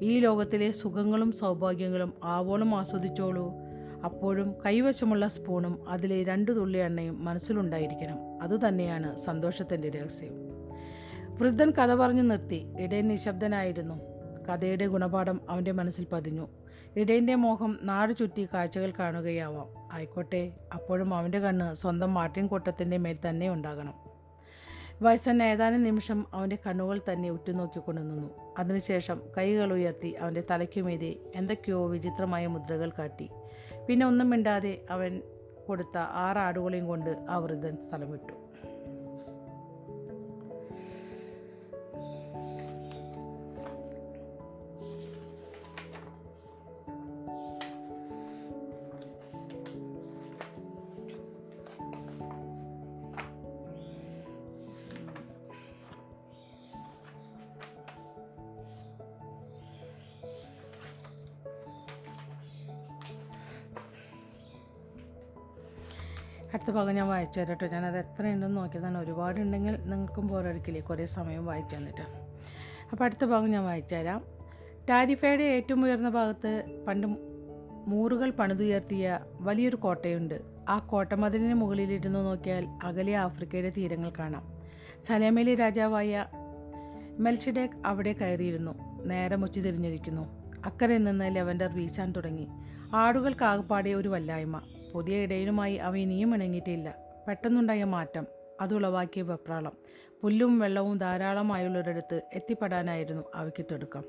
[0.00, 3.52] ഈ ലോകത്തിലെ സുഖങ്ങളും സൗഭാഗ്യങ്ങളും ആവോളം ആസ്വദിച്ചോളൂ.
[4.04, 8.42] അപ്പോഴും കൈവശമുള്ള സ്പൂണും അതിലെ രണ്ട് തുള്ളി എണ്ണയും മനസ്സിലുണ്ടായിരിക്കണം.
[8.42, 10.32] അതുതന്നെയാണ് സന്തോഷത്തിന്റെ രഹസ്യം.
[11.38, 12.72] വൃദ്ധൻ കഥ പറഞ്ഞു നിർത്തി.
[12.78, 13.94] ഇടയൻ നിശബ്ദനായിരുന്നു.
[14.48, 16.48] കഥയുടെ ഗുണപാഠം അവന്റെ മനസ്സിൽ പതിഞ്ഞു.
[16.96, 19.66] ഇടയന്റെ മോഹം നാട് ചുറ്റി കാഴ്ചകൾ കാണുകയാവാം.
[19.92, 24.05] ആയിക്കോട്ടെ അപ്പോഴും അവന്റെ കണ്ണ് സ്വന്തം മാട്ടിൻകൂട്ടത്തിന്റെ മേൽ തന്നെ ഉണ്ടാകണം.
[25.02, 28.54] വയസ്സൻ ഏതാനും നിമിഷം അവന്റെ കണ്ണുകൾ തന്നെ ഉറ്റുനോക്കിക്കൊണ്ടു നിന്നു.
[28.58, 33.30] അതിനുശേഷം കൈകൾ ഉയർത്തി അവന്റെ തലയ്ക്കുമീതെ എന്തൊക്കെയോ വിചിത്രമായ മുദ്രകൾ കാട്ടി.
[33.88, 35.22] പിന്നെ ഒന്നും മിണ്ടാതെ അവൻ
[35.68, 36.38] കൊടുത്ത ആറ്
[36.80, 38.45] കൊണ്ട് ആ വൃദ്ധൻ സ്ഥലം വിട്ടു.
[66.76, 68.98] ഭാഗം ഞാൻ വായിച്ചു തരാം കേട്ടോ ഞാനത് എത്രയുണ്ടെന്ന് നോക്കിയതാണ്.
[68.98, 72.02] ഒരുപാടുണ്ടെങ്കിൽ നിങ്ങൾക്കും പോരടിക്കില്ലേ കുറേ സമയം വായിച്ചു തന്നിട്ട്.
[72.92, 74.24] അപ്പോൾ അടുത്ത ഭാഗം ഞാൻ വായിച്ചു തരാം.
[74.90, 77.06] ടാരിഫയുടെ ഏറ്റവും ഉയർന്ന ഭാഗത്ത് പണ്ട്
[77.86, 80.40] മൂറുകൾ പണിതുയർത്തിയ വലിയൊരു കോട്ടയുണ്ട്.
[80.68, 84.52] ആ കോട്ടമതിലിന് മുകളിലിരുന്ന് നോക്കിയാൽ അകലെ ആഫ്രിക്കയുടെ തീരങ്ങൾ കാണാം.
[85.04, 86.26] സലേമയിലെ രാജാവായ
[87.18, 89.02] മെൽഷിഡേക്ക് അവിടെ കയറിയിരുന്നു.
[89.04, 90.52] നേരെ ഉച്ച തിരിഞ്ഞിരിക്കുന്നു.
[90.64, 92.48] അക്കരെ നിന്ന് ലെവൻഡർ വീശാൻ തുടങ്ങി.
[92.94, 94.60] ആടുകൾക്കാകപ്പാടെ ഒരു വല്ലായ്മ.
[94.96, 96.96] പുതിയ ഇടയിലുമായി അവ ഇനിയും ഇണങ്ങിയിട്ടില്ല.
[97.28, 98.26] പെട്ടെന്നുണ്ടായ മാറ്റം
[98.60, 99.72] അതുളവാക്കിയ വെപ്രാളം.
[100.22, 104.04] പുല്ലും വെള്ളവും ധാരാളമായുള്ളൊരിടത്ത് എത്തിപ്പെടാനായിരുന്നു അവയ്ക്ക് തിടുക്കം.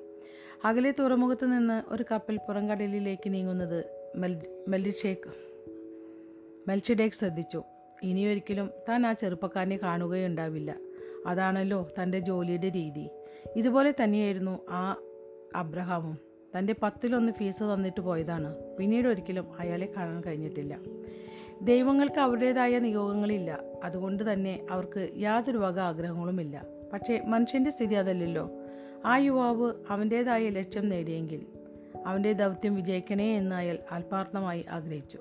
[0.65, 5.31] അകലെ തുറമുഖത്ത് നിന്ന് ഒരു കപ്പൽ പുറംകടലിലേക്ക് നീങ്ങുന്നത് മെൽ മെൽഡിഷേക്ക്
[6.67, 7.63] മെൽഷിഡേക്ക് ശ്രദ്ധിച്ചു.
[8.03, 10.75] ഇനിയൊരിക്കലും താൻ ആ ചെറുപ്പക്കാരനെ കാണുകയുണ്ടാവില്ല.
[11.27, 13.09] അതാണല്ലോ തന്റെ ജോലിയുടെ രീതി.
[13.55, 14.95] ഇതുപോലെ തന്നെയായിരുന്നു ആ
[15.55, 16.26] അബ്രഹാമും.
[16.57, 18.55] തന്റെ പത്തിലൊന്ന് ഫീസ് തന്നിട്ട് പോയതാണ്.
[18.79, 20.77] പിന്നീട് ഒരിക്കലും അയാളെ കാണാൻ കഴിഞ്ഞിട്ടില്ല.
[21.61, 23.59] ദൈവങ്ങൾക്ക് അവരുടേതായ നിയോഗങ്ങളില്ല.
[23.83, 26.65] അതുകൊണ്ട് തന്നെ അവർക്ക് യാതൊരു വക ആഗ്രഹങ്ങളുമില്ല.
[26.93, 28.51] പക്ഷേ മനുഷ്യന്റെ സ്ഥിതി അതല്ലല്ലോ.
[29.05, 31.45] ആ യുവാവ് അവന്റേതായ ലക്ഷ്യം നേടിയെങ്കിൽ
[32.05, 35.19] അവന്റെ ദൗത്യം വിജയിക്കണേ എന്ന് അയാൾ ആത്മാർത്ഥമായി ആഗ്രഹിച്ചു.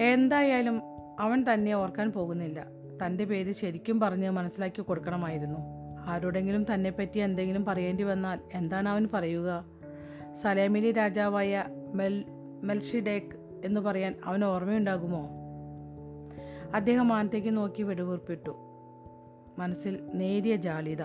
[0.00, 0.82] എന്തായാലും
[1.20, 2.66] അവൻ തന്നെ ഓർക്കാൻ പോകുന്നില്ല.
[3.06, 5.58] തന്റെ പേര് ശരിക്കും പറഞ്ഞ് മനസ്സിലാക്കി കൊടുക്കണമായിരുന്നു.
[6.06, 9.73] ആരോടെങ്കിലും തന്നെപ്പറ്റി എന്തെങ്കിലും പറയേണ്ടി വന്നാൽ എന്താണ് അവൻ പറയുക?
[10.34, 12.24] സലേമിലി രാജാവായ മെൽ
[12.62, 15.28] മെൽഷിഡേക്ക് എന്ന് പറയാൻ അവന് ഓർമ്മയുണ്ടാകുമോ?
[16.74, 18.56] അദ്ദേഹം ആനത്തേക്ക് നോക്കി വെടുകുറിപ്പിട്ടു
[19.58, 21.02] മനസ്സിൽ നേരിയ ജാളിത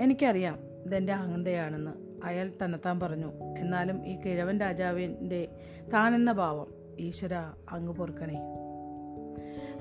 [0.00, 1.90] എനിക്കറിയാം ഇതെന്റെ അഹന്തയാണെന്ന്
[2.24, 3.32] അയാൾ തന്നെത്താൻ പറഞ്ഞു.
[3.58, 5.48] എന്നാലും ഈ കിഴവൻ രാജാവിന്റെ
[5.92, 6.66] താനെന്ന ഭാവം
[6.98, 7.34] ഈശ്വര
[7.70, 8.40] അങ്ങ് പൊറുക്കണേ.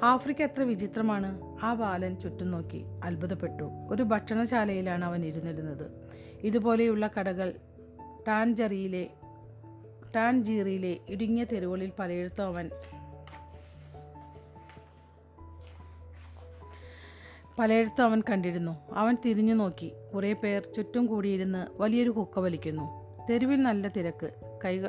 [0.03, 1.57] ആഫ്രിക്ക എത്ര വിചിത്രമാണ്.
[1.63, 3.63] ആ ബാലൻ ചുറ്റും നോക്കി അത്ഭുതപ്പെട്ടു.
[3.89, 5.91] ഒരു ഭക്ഷണശാലയിലാണ് അവൻ ഇരുന്നിരുന്നത്.
[6.43, 7.53] ഇതുപോലെയുള്ള കടകൾ
[8.27, 9.09] ടാൻജറിയിലെ
[10.15, 12.69] ടാൻജീറിയിലെ ഇടുങ്ങിയ തെരുവുകളിൽ പലയിടത്തും അവൻ
[17.59, 18.77] പലയിടത്തും അവൻ കണ്ടിരുന്നു.
[18.93, 19.91] അവൻ തിരിഞ്ഞു നോക്കി.
[20.13, 23.03] കുറേ പേർ ചുറ്റും കൂടിയിരുന്ന് വലിയൊരു കുക്ക വലിക്കുന്നു.
[23.29, 24.29] തെരുവിൽ നല്ല തിരക്ക്.
[24.65, 24.81] കൈ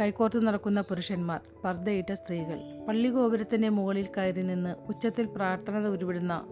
[0.00, 2.84] കൈകോർത്ത് നടക്കുന്ന പുരുഷന്മാർ പർദ്ദയിട്ട സ്ത്രീകൾ.
[2.88, 6.46] പള്ളി ഗോപുരത്തിന്റെ മുകളിൽ കയറി നിന്ന് ഉച്ചത്തിൽ പ്രാർത്ഥന ഉരുവിടുന്ന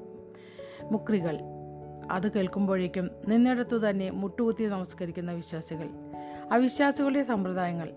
[0.83, 1.39] മുക്രികൾ.
[2.11, 5.89] അത് കേൾക്കുമ്പോഴേക്കും നിന്നിടത്തു തന്നെ മുട്ടുകുത്തി നമസ്കരിക്കുന്ന വിശ്വാസികൾ.
[6.53, 7.93] അവിശ്വാസികളുടെ സമ്പ്രദായങ്ങൾ.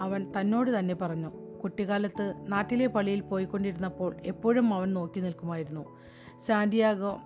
[0.00, 5.98] അവൻ തന്നോട് തന്നെ പറഞ്ഞു കുട്ടിക്കാലത്ത് നാട്ടിലെ പള്ളിയിൽ പോയിക്കൊണ്ടിരുന്നപ്പോൾ എപ്പോഴും അവൻ നോക്കി നിൽക്കുമായിരുന്നു.
[6.38, 7.20] സാന്റിയാഗോ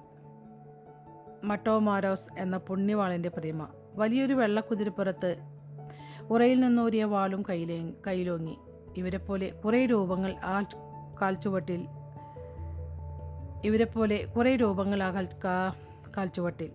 [1.44, 5.36] മട്ടോമാരോസ് എന്ന പുണ്യവാളിന്റെ പ്രതിമ വലിയൊരു വെള്ളക്കുതിരപ്പുറത്ത്
[6.30, 8.58] ഉറയിൽ നിന്നൂരിയ വാളും കയ്യിലേ കയ്യിലോങ്ങി.
[8.96, 10.62] ഇവരെപ്പോലെ കുറേ രൂപങ്ങൾ ആ
[11.22, 11.86] കാൽച്ചുവട്ടിൽ
[13.64, 15.10] ഇവരെപ്പോലെ കുറേ രൂപങ്ങൾ ആ
[16.16, 16.70] കാൽച്ചുവട്ടിൽ.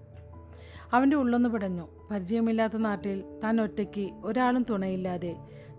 [0.93, 1.87] അവന്റെ ഉള്ളൊന്ന് പിടഞ്ഞു.
[2.11, 5.35] പരിചയമില്ലാത്ത നാട്ടിൽ താൻ ഒറ്റയ്ക്ക് ഒരാളും തുണയില്ലാതെ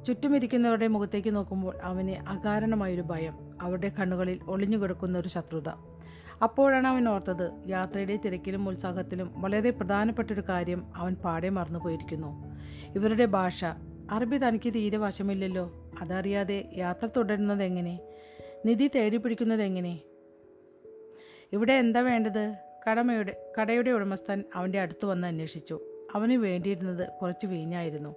[0.07, 3.35] ചുറ്റുമിരിക്കുന്നവരുടെ മുഖത്തേക്ക് നോക്കുമ്പോൾ അവന് അകാരണമായൊരു ഭയം.
[3.63, 5.69] അവരുടെ കണ്ണുകളിൽ ഒളിഞ്ഞു കിടക്കുന്ന ഒരു ശത്രുത.
[6.43, 12.57] അപ്പോഴാണ് അവൻ ഓർത്തത് യാത്രയുടെ തിരക്കിലും ഉത്സാഹത്തിലും വളരെ പ്രധാനപ്പെട്ടൊരു കാര്യം അവൻ പാടെ മറന്നുപോയിരിക്കുന്നു.
[12.95, 13.65] ഇവരുടെ ഭാഷ
[14.11, 15.73] അറബി തനിക്ക് തീരെ വശമില്ലല്ലോ.
[16.01, 18.01] അതറിയാതെ യാത്ര തുടരുന്നത് എങ്ങനെ
[18.67, 20.01] നിധി തേടി പിടിക്കുന്നത് എങ്ങനെ
[21.53, 22.57] ഇവിടെ എന്താ വേണ്ടത്?
[22.91, 25.81] കടമയുടെ കടയുടെ ഉടമസ്ഥൻ അവന്റെ അടുത്ത് വന്ന് അന്വേഷിച്ചു.
[26.15, 28.15] അവന് വേണ്ടിയിരുന്നത് കുറച്ച് വീഞ്ഞായിരുന്നു.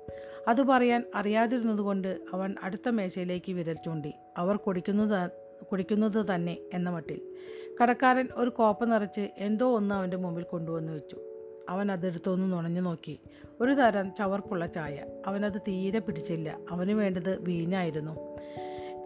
[0.47, 4.13] അത് പറയാൻ അറിയാതിരുന്നതുകൊണ്ട് അവൻ അടുത്ത മേശയിലേക്ക് വിരൽ ചൂണ്ടി.
[4.38, 5.31] അവർ കുടിക്കുന്നത്
[5.71, 7.36] കുടിക്കുന്നത് തന്നെ എന്ന മട്ടിൽ.
[7.81, 11.17] കടക്കാരൻ ഒരു കോപ്പ നിറച്ച് എന്തോ ഒന്ന് അവന്റെ മുമ്പിൽ കൊണ്ടുവന്ന് വെച്ചു.
[11.69, 13.19] അവൻ അതെടുത്തൊന്ന് നുണഞ്ഞു നോക്കി.
[13.62, 15.05] ഒരു തരം ചവർപ്പുള്ള ചായ.
[15.25, 16.57] അവനത് തീരെ പിടിച്ചില്ല.
[16.69, 18.38] അവന് വേണ്ടത് വീഞ്ഞായിരുന്നു.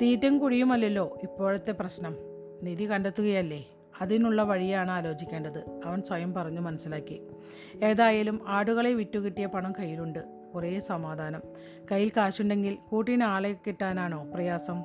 [0.02, 2.16] തീറ്റം കുടിയുമല്ലല്ലോ ഇപ്പോഴത്തെ പ്രശ്നം.
[2.62, 3.75] നിധി കണ്ടെത്തുകയല്ലേ?
[4.02, 5.82] അതിനുള്ള വഴിയാണ് ആലോചിക്കേണ്ടത്.
[5.86, 7.22] അവൻ സ്വയം പറഞ്ഞു മനസ്സിലാക്കി.
[7.84, 10.20] ഏതായാലും ആടുകളെ വിറ്റുകിട്ടിയ പണം കയ്യിലുണ്ട്.
[10.56, 11.42] കുറേ സമാധാനം.
[11.92, 14.84] കയ്യിൽ കാശുണ്ടെങ്കിൽ കൂട്ടിന് ആളെ കിട്ടാനാണോ പ്രയാസം?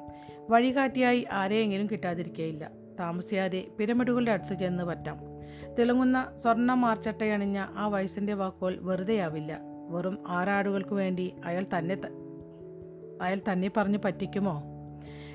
[0.50, 2.70] വഴികാട്ടിയായി ആരെയെങ്കിലും കിട്ടാതിരിക്കുകയില്ല
[3.00, 5.18] താമസിയാതെ പിരമിഡുകളുടെ അടുത്ത് ചെന്ന് പറ്റാം.
[5.78, 9.58] തിളങ്ങുന്ന സ്വർണ മാർച്ചട്ടയണിഞ്ഞ ആ വയസ്സിന്റെ വാക്കുകൾ വെറുതെയാവില്ല.
[9.88, 11.98] വെറും ആറാടുകൾക്ക് വേണ്ടി അയാൾ തന്നെ
[13.22, 14.62] അയാൾ തന്നെ പറഞ്ഞു പറ്റിക്കുമോ?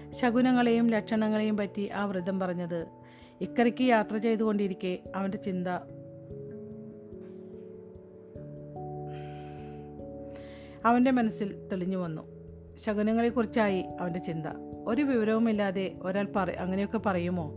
[0.09, 2.87] ശകുനങ്ങളെയും ലക്ഷണങ്ങളെയും പറ്റി ആ വ്രതം പറഞ്ഞത്
[3.41, 5.67] ഇക്കരയ്ക്ക് യാത്ര ചെയ്തുകൊണ്ടിരിക്കെ അവന്റെ ചിന്ത.
[10.85, 12.21] അവന്റെ മനസ്സിൽ തെളിഞ്ഞു വന്നു.
[12.77, 14.45] ശകുനങ്ങളെക്കുറിച്ചായി അവന്റെ ചിന്ത.
[14.87, 17.53] ഒരു വിവരവുമില്ലാതെ ഒരാൾ പറ അങ്ങനെയൊക്കെ പറയുമോ?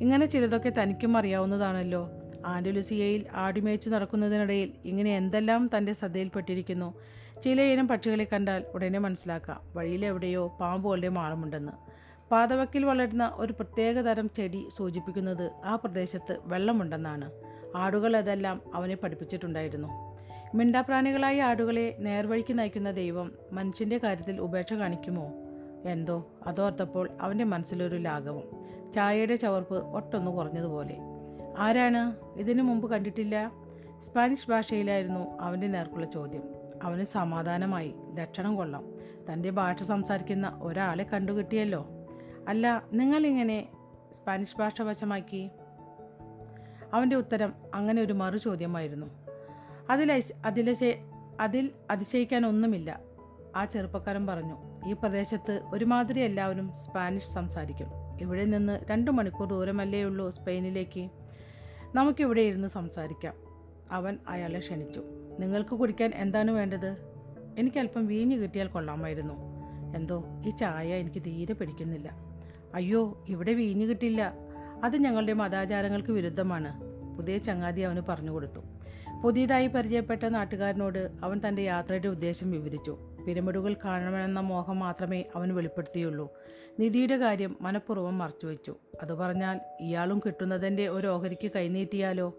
[0.00, 2.10] ഇങ്ങനെ ചിലതൊക്കെ തനിക്കും അറിയാവുന്നതാണല്ലോ.
[2.46, 6.94] ആൻഡുലുസിയയിൽ ആടിമേച്ച് നടക്കുന്നതിനിടയിൽ ഇങ്ങനെ എന്തെല്ലാം തന്റെ ശ്രദ്ധയിൽപ്പെട്ടിരിക്കുന്നു?
[7.42, 9.60] ചിലയിനം പക്ഷികളെ കണ്ടാൽ ഉടനെ മനസ്സിലാക്കാം.
[9.74, 11.89] വഴിയിലെവിടെയോ പാമ്പുകളുടെ മാളമുണ്ടെന്ന്.
[12.30, 17.30] പാതവക്കിൽ വളരുന്ന ഒരു പ്രത്യേക തരം ചെടി സൂചിപ്പിക്കുന്നത് ആ പ്രദേശത്ത് വെള്ളമുണ്ടെന്നാണ്.
[17.76, 19.88] ആടുകൾ അതെല്ലാം അവനെ പഠിപ്പിച്ചിട്ടുണ്ടായിരുന്നു.
[20.54, 25.32] മിണ്ടാപ്രാണികളായ ആടുകളെ നേർവഴിക്ക് നയിക്കുന്ന ദൈവം മനുഷ്യന്റെ കാര്യത്തിൽ ഉപേക്ഷ കാണിക്കുമോ?
[25.84, 28.42] എന്തോ അതോർത്തപ്പോൾ അവന്റെ മനസ്സിലൊരു ലാഘവം.
[28.92, 30.96] ചായയുടെ ചവർപ്പ് ഒട്ടൊന്ന് കുറഞ്ഞതുപോലെ.
[31.58, 32.16] ആരാണ്?
[32.38, 33.52] ഇതിനു മുമ്പ് കണ്ടിട്ടില്ല?
[33.98, 36.42] സ്പാനിഷ് ഭാഷയിലായിരുന്നു അവന്റെ നേർക്കുള്ള ചോദ്യം.
[36.82, 38.94] അവന് സമാധാനമായി ലക്ഷണം കൊള്ളാം.
[39.32, 41.99] തന്റെ ഭാഷ സംസാരിക്കുന്ന ഒരാളെ കണ്ടുകിട്ടിയല്ലോ.
[42.50, 43.68] അല്ല നിങ്ങളിങ്ങനെ
[44.12, 45.50] സ്പാനിഷ് ഭാഷ വശമാക്കി?
[46.94, 49.06] അവന്റെ ഉത്തരം അങ്ങനെ ഒരു മറു ചോദ്യമായിരുന്നു.
[49.90, 50.96] അതിൽ അതിൽ
[51.40, 53.00] അതിൽ അതിശയിക്കാനൊന്നുമില്ല
[53.56, 54.86] ആ ചെറുപ്പക്കാരൻ പറഞ്ഞു.
[54.88, 57.86] ഈ പ്രദേശത്ത് ഒരുമാതിരി എല്ലാവരും സ്പാനിഷ് സംസാരിക്കും.
[58.20, 61.10] ഇവിടെ നിന്ന് രണ്ട് മണിക്കൂർ ദൂരമല്ലേ ഉള്ളൂ സ്പെയിനിലേക്ക്.
[61.94, 63.34] നമുക്കിവിടെ ഇരുന്ന് സംസാരിക്കാം.
[63.90, 65.02] അവൻ അയാളെ ക്ഷണിച്ചു.
[65.40, 66.96] നിങ്ങൾക്ക് കുടിക്കാൻ എന്താണ് വേണ്ടത്?
[67.58, 69.34] എനിക്കല്പം വീഞ്ഞ് കിട്ടിയാൽ കൊള്ളാമായിരുന്നു.
[69.96, 72.29] എന്തോ ഈ ചായ എനിക്ക് തീരെ പിടിക്കുന്നില്ല.
[72.74, 74.34] അയ്യോ ഇവിടെ വീഞ്ഞു കിട്ടില്ല.
[74.84, 76.80] അത് ഞങ്ങളുടെ മതാചാരങ്ങൾക്ക് വിരുദ്ധമാണ്.
[77.16, 78.60] പുതിയ ചങ്ങാതി അവന് പറഞ്ഞു കൊടുത്തു.
[79.24, 82.98] പുതിയതായി പരിചയപ്പെട്ട നാട്ടുകാരനോട് അവൻ തന്റെ യാത്രയുടെ ഉദ്ദേശം വിവരിച്ചു.
[83.26, 86.32] പിരമിഡുകൾ കാണണമെന്ന മോഹം മാത്രമേ അവൻ വെളിപ്പെടുത്തിയുള്ളൂ.
[86.78, 92.36] നിധിയുടെ കാര്യം മനഃപൂർവം മറച്ചുവെച്ചു അത് പറഞ്ഞാൽ ഇയാളും കിട്ടുന്നതിന്റെ ഒരു ഓഹരിക്ക് കൈനീട്ടിയാലോ?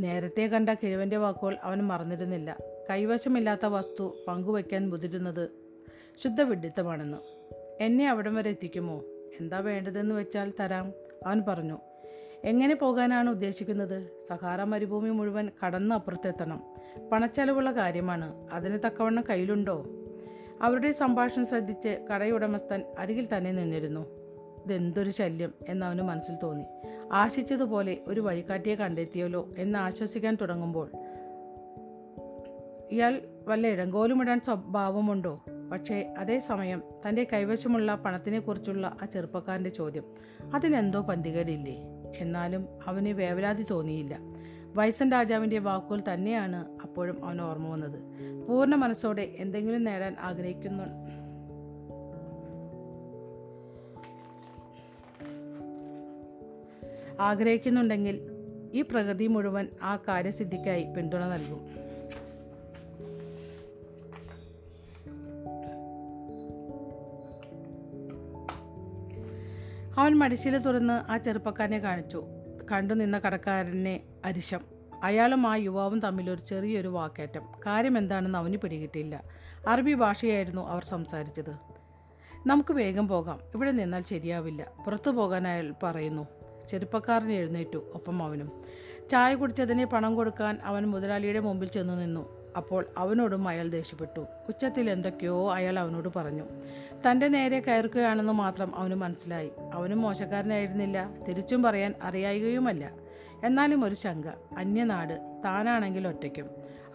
[0.00, 2.56] നേരത്തെ കണ്ട കിഴവന്റെ വാക്കുകൾ അവൻ മറന്നിരുന്നില്ല.
[2.90, 5.50] കൈവശമില്ലാത്ത വസ്തു പങ്കുവയ്ക്കാൻ മുതിരുന്നത്
[6.22, 7.18] ശുദ്ധവിഡിത്തമാണെന്ന്
[7.80, 9.04] എന്നെ അവിടം വരെ എത്തിക്കുമോ?
[9.40, 10.92] എന്താ വേണ്ടതെന്ന് വെച്ചാൽ തരാം
[11.26, 11.78] അവൻ പറഞ്ഞു.
[12.44, 14.22] എങ്ങനെ പോകാനാണ് ഉദ്ദേശിക്കുന്നത്?
[14.28, 16.64] സഹാറ മരുഭൂമി മുഴുവൻ കടന്ന് അപ്പുറത്തെത്തണം
[17.12, 18.48] പണച്ചെലവുള്ള കാര്യമാണ്.
[18.52, 19.86] അതിന് തക്കവണ്ണം കയ്യിലുണ്ടോ?
[20.62, 24.00] അവരുടെ സംഭാഷണം ശ്രദ്ധിച്ച് കടയുടമസ്ഥൻ അരികിൽ തന്നെ നിന്നിരുന്നു.
[24.64, 26.64] ഇതെന്തൊരു ശല്യം എന്നവന് മനസ്സിൽ തോന്നി.
[27.12, 30.90] ആശിച്ചതുപോലെ ഒരു വഴികാട്ടിയെ കണ്ടെത്തിയല്ലോ എന്ന് ആശ്വസിക്കാൻ തുടങ്ങുമ്പോൾ.
[32.90, 35.44] ഇയാൾ വല്ല ഇടങ്കോലുമിടാൻ സ്വഭാവമുണ്ടോ?
[35.72, 40.04] പക്ഷേ അതേസമയം തന്റെ കൈവശമുള്ള പണത്തിനെക്കുറിച്ചുള്ള ആ ചെറുപ്പക്കാരന്റെ ചോദ്യം
[40.54, 41.76] അതിനെന്തോ പന്തികേടില്ലേ?
[42.16, 44.18] എന്നാലും അവന് വേവലാതി തോന്നിയില്ല.
[44.74, 48.00] വൈസൻ രാജാവിന്റെ വാക്കുകൾ തന്നെയാണ് അപ്പോഴും അവന് ഓർമ്മ വന്നത്.
[48.48, 50.84] പൂർണ മനസ്സോടെ എന്തെങ്കിലും നേടാൻ ആഗ്രഹിക്കുന്നു.
[57.20, 58.20] ആഗ്രഹിക്കുന്നുണ്ടെങ്കിൽ
[58.72, 61.87] ഈ പ്രകൃതി മുഴുവൻ ആ കാര്യസിദ്ധിക്കായി പിന്തുണ നൽകും.
[69.98, 72.24] അവൻ മടിശീല തുറന്ന് ആ ചെറുപ്പക്കാരനെ കാണിച്ചു.
[72.72, 74.60] കണ്ടു നിന്ന കടക്കാരനെ അരിശം.
[75.04, 77.42] അയാളും ആ യുവാവും തമ്മിൽ ഒരു ചെറിയൊരു വാക്കേറ്റം.
[77.66, 79.24] കാര്യം എന്താണെന്ന് അവന് പിടികിട്ടില്ല
[79.68, 81.50] അറബി ഭാഷയായിരുന്നു അവർ സംസാരിച്ചത്.
[82.46, 83.40] നമുക്ക് വേഗം പോകാം.
[83.54, 84.66] ഇവിടെ നിന്നാൽ ശരിയാവില്ല.
[84.86, 86.26] പുറത്തു പോകാൻ അയാൾ പറയുന്നു.
[86.68, 88.64] ചെറുപ്പക്കാരൻ എഴുന്നേറ്റു ഒപ്പം അവനും.
[89.10, 92.37] ചായ കുടിച്ചതിന് പണം കൊടുക്കാൻ അവൻ മുതലാളിയുടെ മുമ്പിൽ ചെന്നു നിന്നു.
[92.58, 94.26] അപ്പോൾ അവനോടും അയാൾ ദേഷ്യപ്പെട്ടു.
[94.48, 96.44] ഉച്ചത്തിൽ എന്തൊക്കെയോ അയാൾ അവനോട് പറഞ്ഞു.
[97.10, 99.50] തന്റെ നേരെ കയറുകയാണെന്ന് മാത്രം അവന് മനസ്സിലായി.
[99.74, 101.10] അവനും മോശക്കാരനായിരുന്നില്ല.
[101.28, 102.90] തിരിച്ചും പറയാൻ അറിയായികയുമല്ല.
[103.44, 104.26] എന്നാലും ഒരു ശങ്ക.
[104.58, 105.42] അന്യനാട്.
[105.44, 106.46] താനാണെങ്കിൽ ഒറ്റയ്ക്കും.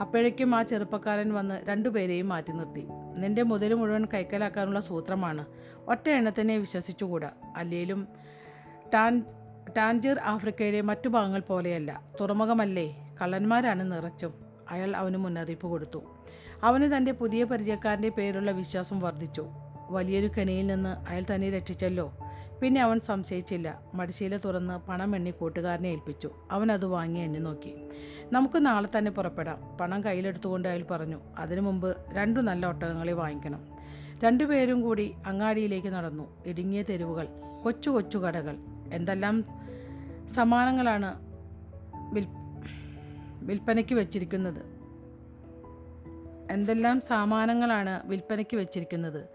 [0.02, 2.88] അപ്പോഴേക്കും ആ ചെറുപ്പക്കാരൻ വന്ന് രണ്ടുപേരെയും മാറ്റി നിർത്തി.
[3.18, 5.46] നിന്റെ മുതൽ മുഴുവൻ കൈക്കലാക്കാനുള്ള സൂത്രമാണ്.
[5.88, 7.32] ഒറ്റ എണ്ണത്തിനെ വിശ്വസിച്ചുകൂടാ.
[7.58, 8.08] അല്ലേലും
[8.94, 9.26] ടാൻ
[9.78, 12.02] ടാൻജിർ ആഫ്രിക്കയിലെ മറ്റു ഭാഗങ്ങൾ പോലെയല്ല.
[12.22, 13.16] തുറമുഖമല്ലേ?
[13.22, 14.43] കള്ളന്മാരാണ് നിറച്ചും.
[14.74, 16.00] അയാൾ അവന് മുന്നറിയിപ്പ് കൊടുത്തു.
[16.64, 19.46] അവന് തന്റെ പുതിയ പരിചയക്കാരന്റെ പേരുള്ള വിശ്വാസം വർദ്ധിച്ചു.
[19.90, 22.14] വലിയൊരു കെണിയിൽ നിന്ന് അയാൾ തന്നെ രക്ഷിച്ചല്ലോ.
[22.62, 23.80] പിന്നെ അവൻ സംശയിച്ചില്ല.
[23.94, 26.30] മടിശീല തുറന്ന് പണം എണ്ണി കൂട്ടുകാരനെ ഏൽപ്പിച്ചു.
[26.52, 27.76] അവൻ അത് വാങ്ങി എണ്ണി നോക്കി.
[28.32, 29.78] നമുക്ക് നാളെ തന്നെ പുറപ്പെടാം.
[29.82, 31.20] പണം കയ്യിലെടുത്തുകൊണ്ട് അയാൾ പറഞ്ഞു.
[31.40, 33.68] അതിനു മുമ്പ് രണ്ടു നല്ല ഒട്ടകങ്ങളെ വാങ്ങിക്കണം.
[34.24, 36.44] രണ്ടുപേരും കൂടി അങ്ങാടിയിലേക്ക് നടന്നു.
[36.46, 37.28] ഇടുങ്ങിയ തെരുവുകൾ
[37.64, 38.58] കൊച്ചു കൊച്ചു കടകൾ.
[38.94, 39.46] എന്തെല്ലാം
[40.30, 41.34] സമാനങ്ങളാണ്
[43.44, 44.84] വിൽപ്പനയ്ക്ക് വെച്ചിരിക്കുന്നത്.
[46.52, 49.28] എന്തെല്ലാം സാമാനങ്ങളാണ് വിൽപ്പനയ്ക്ക് വെച്ചിരിക്കുന്നത്?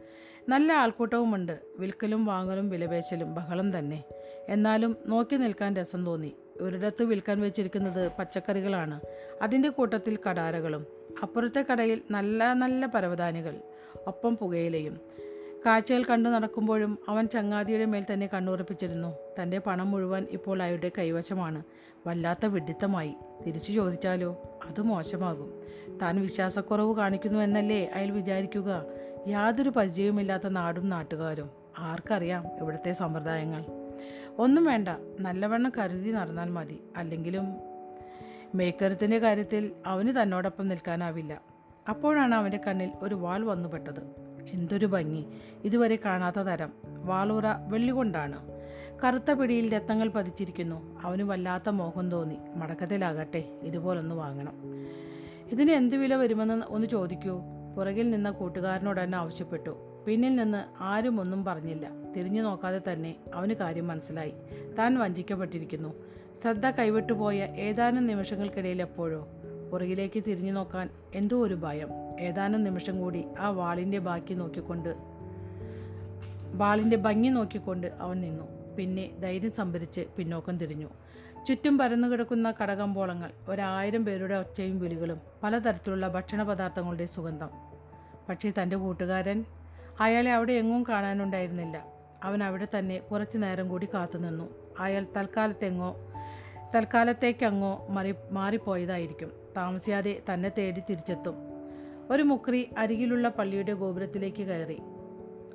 [0.49, 1.61] നല്ല ആൾക്കൂട്ടവുമുണ്ട്.
[1.79, 4.05] വിൽക്കലും വാങ്ങലും വിലപേശലും ബഹളം തന്നെ.
[4.49, 6.35] എന്നാലും നോക്കി നിൽക്കാൻ രസം തോന്നി.
[6.61, 9.01] ഒരിടത്ത് വിൽക്കാൻ വെച്ചിരിക്കുന്നത് പച്ചക്കറികളാണ്.
[9.43, 10.87] അതിന്റെ കൂട്ടത്തിൽ കടാരകളും
[11.23, 13.61] അപ്പുറത്തെ കടയിൽ നല്ല നല്ല പരവതാനികൾ
[14.07, 15.01] ഒപ്പം പുകയിലയും
[15.69, 19.15] കാഴ്ചകൾ കണ്ടു നടക്കുമ്പോഴും അവൻ ചങ്ങാതിയുടെ മേൽ തന്നെ കണ്ണുറപ്പിച്ചിരുന്നു.
[19.43, 21.63] തന്റെ പണം മുഴുവൻ ഇപ്പോൾ അയാളുടെ കൈവശമാണ്.
[22.07, 23.15] വല്ലാത്ത വിഡിത്തമായി.
[23.47, 24.43] തിരിച്ചു ചോദിച്ചാലോ?
[24.69, 25.63] അത് മോശമാകും.
[26.03, 28.85] താൻ വിശ്വാസക്കുറവ് കാണിക്കുന്നു എന്നല്ലേ അയാൾ വിചാരിക്കുക?
[29.29, 31.51] യാതൊരു പരിചയവുമില്ലാത്ത നാടും നാട്ടുകാരും.
[31.79, 33.65] ആർക്കറിയാം ഇവിടുത്തെ സമ്പ്രദായങ്ങൾ.
[34.39, 34.89] ഒന്നും വേണ്ട.
[35.21, 36.81] നല്ലവണ്ണം കരുതി നടന്നാൽ മതി.
[36.97, 37.57] അല്ലെങ്കിലും
[38.55, 41.43] മേക്കരത്തിന്റെ കാര്യത്തിൽ അവന് തന്നോടൊപ്പം നിൽക്കാനാവില്ല.
[41.89, 44.28] അപ്പോഴാണ് അവന്റെ കണ്ണിൽ ഒരു വാൾ വന്നുപെട്ടത്.
[44.53, 45.25] എന്തൊരു ഭംഗി.
[45.65, 46.73] ഇതുവരെ കാണാത്ത തരം.
[46.85, 48.59] വാളൂറ വെള്ളികൊണ്ടാണ്.
[49.05, 51.01] കറുത്ത പിടിയിൽ രത്തങ്ങൾ പതിച്ചിരിക്കുന്നു.
[51.03, 52.37] അവന് വല്ലാത്ത മോഹം തോന്നി.
[52.57, 54.55] മടക്കത്തിലാകട്ടെ ഇതുപോലൊന്ന് വാങ്ങണം.
[55.53, 57.41] ഇതിന് എന്ത് വില വരുമെന്ന് ഒന്ന് ചോദിക്കൂ.
[57.77, 60.03] പുറകിൽ നിന്ന കൂട്ടുകാരനോട് തന്നെ ആവശ്യപ്പെട്ടു.
[60.07, 61.91] പിന്നിൽ നിന്ന് ആരും ഒന്നും പറഞ്ഞില്ല.
[62.17, 64.33] തിരിഞ്ഞു നോക്കാതെ തന്നെ അവന് കാര്യം മനസ്സിലായി.
[64.79, 65.95] താൻ വഞ്ചിക്കപ്പെട്ടിരിക്കുന്നു.
[66.43, 69.29] ശ്രദ്ധ കൈവിട്ടുപോയ ഏതാനും നിമിഷങ്ങൾക്കിടയിൽ എപ്പോഴോ
[69.71, 71.89] പുറകിലേക്ക് തിരിഞ്ഞു നോക്കാൻ എന്തോ ഒരു ഭയം.
[72.21, 74.97] ഏതാനും നിമിഷം കൂടി ആ വാളിന്റെ ബാക്കി നോക്കിക്കൊണ്ട്
[76.55, 78.77] വാളിന്റെ ഭംഗി നോക്കിക്കൊണ്ട് അവൻ നിന്നു.
[78.77, 80.89] പിന്നെ ധൈര്യം സംഭരിച്ച് പിന്നോക്കം തിരിഞ്ഞു.
[81.49, 87.51] ചുറ്റും പരന്നു കിടക്കുന്ന കടകമ്പോളങ്ങൾ ഒരായിരം പേരുടെ ഒച്ചയും വിളികളും പലതരത്തിലുള്ള ഭക്ഷണ പദാർത്ഥങ്ങളുടെ സുഗന്ധം.
[88.29, 89.45] പക്ഷേ തന്റെ കൂട്ടുകാരൻ
[90.01, 91.87] അയാളെ അവിടെ എങ്ങും കാണാനുണ്ടായിരുന്നില്ല.
[92.23, 95.97] അവൻ അവിടെ തന്നെ കുറച്ചു നേരം കൂടി കാത്തുനിന്നു അയാൾ തൽക്കാലത്തെങ്ങോ
[96.75, 99.33] തൽക്കാലത്തേക്കങ്ങോ മറി മാറിപ്പോയതായിരിക്കും.
[99.59, 101.35] താമസിയാതെ തന്നെ തേടി തിരിച്ചെത്തും.
[102.11, 104.79] ഒരു മുക്രി അരികിലുള്ള പള്ളിയുടെ ഗോപുരത്തിലേക്ക് കയറി.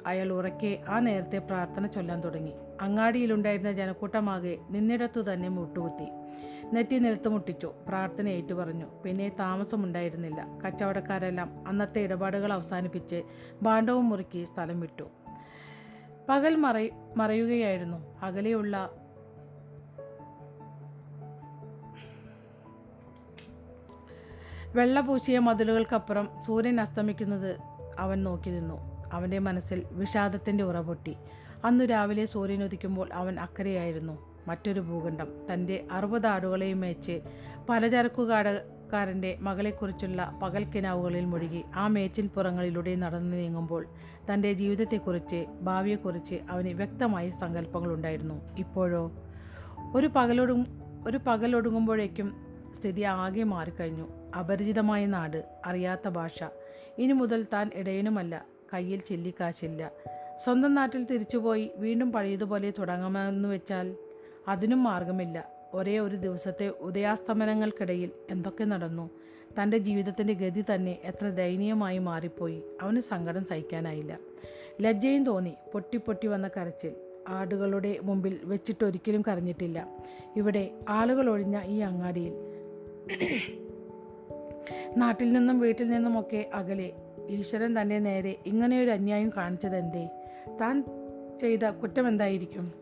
[0.07, 2.51] അയാൾ ഉറക്കെ ആ നേരത്തെ പ്രാർത്ഥന ചൊല്ലാൻ തുടങ്ങി.
[2.81, 6.07] അങ്ങാടിയിലുണ്ടായിരുന്ന ജനക്കൂട്ടമാകെ നിന്നിടത്തു തന്നെ മുട്ടുകുത്തി.
[6.73, 7.73] നെറ്റി നിലത്ത് മുട്ടിച്ചു.
[7.87, 8.85] പ്രാർത്ഥന ഏറ്റുപറഞ്ഞു.
[9.05, 10.47] പിന്നെ താമസമുണ്ടായിരുന്നില്ല.
[10.65, 13.23] കച്ചവടക്കാരെല്ലാം അന്നത്തെ ഇടപാടുകൾ അവസാനിപ്പിച്ച്
[13.61, 15.03] ഭാണ്ഡവും മുറുക്കി സ്ഥലം വിട്ടു.
[16.29, 16.77] പകൽ മറ
[17.17, 17.99] മറയുകയായിരുന്നു.
[18.23, 18.75] അകലെയുള്ള
[24.75, 27.59] വെള്ള പൂശിയ മതിലുകൾക്കപ്പുറം സൂര്യൻ അസ്തമിക്കുന്നത്
[27.99, 29.05] അവൻ നോക്കി നിന്നു.
[29.13, 31.17] അവന്റെ മനസ്സിൽ വിഷാദത്തിന്റെ ഉറപൊട്ടി
[31.65, 34.33] അന്നു രാവിലെ സൂര്യൻ ഉദിക്കുമ്പോൾ അവൻ അക്കരയായിരുന്നു.
[34.47, 35.27] മറ്റൊരു ഭൂഖണ്ഡം.
[35.53, 37.21] തന്റെ അറുപത് ആടുകളെയും മേച്ച്
[37.69, 43.85] പലചരക്കുകാടക്കാരന്റെ മകളെക്കുറിച്ചുള്ള പകൽക്കിനാവുകളിൽ മുഴുകി ആ മേച്ചിൻ പുറങ്ങളിലൂടെ നടന്നു നീങ്ങുമ്പോൾ
[44.33, 48.41] തന്റെ ജീവിതത്തെക്കുറിച്ച് ഭാവിയെക്കുറിച്ച് അവന് വ്യക്തമായ സങ്കല്പങ്ങളുണ്ടായിരുന്നു.
[48.57, 49.11] ഇപ്പോഴോ?
[49.95, 50.65] ഒരു പകലൊടു
[51.07, 52.35] ഒരു പകലൊടുങ്ങുമ്പോഴേക്കും
[52.79, 54.22] സ്ഥിതി ആകെ മാറിക്കഴിഞ്ഞു.
[54.39, 56.43] അപരിചിതമായ നാട് അറിയാത്ത ഭാഷ.
[56.97, 59.91] ഇനി മുതൽ താൻ ഇടയനുമല്ല കയ്യിൽ ചില്ലിക്കാശില്ല.
[60.43, 63.95] സ്വന്തം നാട്ടിൽ തിരിച്ചുപോയി വീണ്ടും പഴയതുപോലെ തുടങ്ങാമെന്ന് വെച്ചാൽ
[64.47, 65.49] അതിനും മാർഗമില്ല.
[65.73, 69.09] ഒരേ ഒരു ദിവസത്തെ ഉദയാസ്തമനങ്ങൾക്കിടയിൽ എന്തൊക്കെ നടന്നു?
[69.61, 72.63] തന്റെ ജീവിതത്തിന്റെ ഗതി തന്നെ എത്ര ദയനീയമായി മാറിപ്പോയി.
[72.81, 74.17] അവന് സങ്കടം സഹിക്കാനായില്ല.
[74.81, 76.95] ലജ്ജയും തോന്നി പൊട്ടി പൊട്ടി വന്ന കരച്ചിൽ.
[77.27, 79.87] ആടുകളുടെ മുമ്പിൽ വെച്ചിട്ടൊരിക്കലും കരഞ്ഞിട്ടില്ല.
[80.35, 82.33] ഇവിടെ ആളുകൾ ഒഴിഞ്ഞ ഈ അങ്ങാടിയിൽ
[84.97, 86.91] നാട്ടിൽ നിന്നും വീട്ടിൽ നിന്നുമൊക്കെ അകലെ
[87.29, 90.09] ഈശ്വരൻ തന്നെ നേരെ ഇങ്ങനെയൊരു അന്യായം കാണിച്ചത് എന്തേ
[90.61, 90.83] താൻ
[91.41, 92.73] ചെയ്ത കുറ്റം എന്തായിരിക്കും?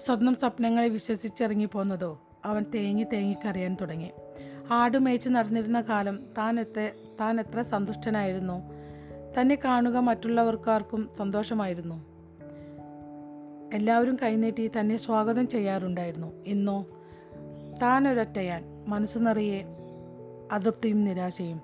[0.00, 2.20] സ്വന്തം സ്വപ്നങ്ങളെ വിശ്വസിച്ചിറങ്ങിപ്പോന്നതോ?
[2.44, 4.10] അവൻ തേങ്ങി തേങ്ങി കരയാൻ തുടങ്ങി.
[4.70, 6.90] ആട് മേച്ച് നടന്നിരുന്ന കാലം താൻ എത്ര
[7.20, 8.62] താൻ എത്ര സന്തുഷ്ടനായിരുന്നു?
[9.40, 12.04] തന്നെ കാണുക മറ്റുള്ളവർക്കാർക്കും സന്തോഷമായിരുന്നു.
[13.74, 16.44] എല്ലാവരും കൈനീട്ടി തന്നെ സ്വാഗതം ചെയ്യാറുണ്ടായിരുന്നു.
[16.46, 16.86] ഇന്നോ
[17.82, 19.64] താൻ ഒരൊറ്റയാൻ മനസ്സ് നിറയെ
[20.52, 21.60] അതൃപ്തിയും നിരാശയും.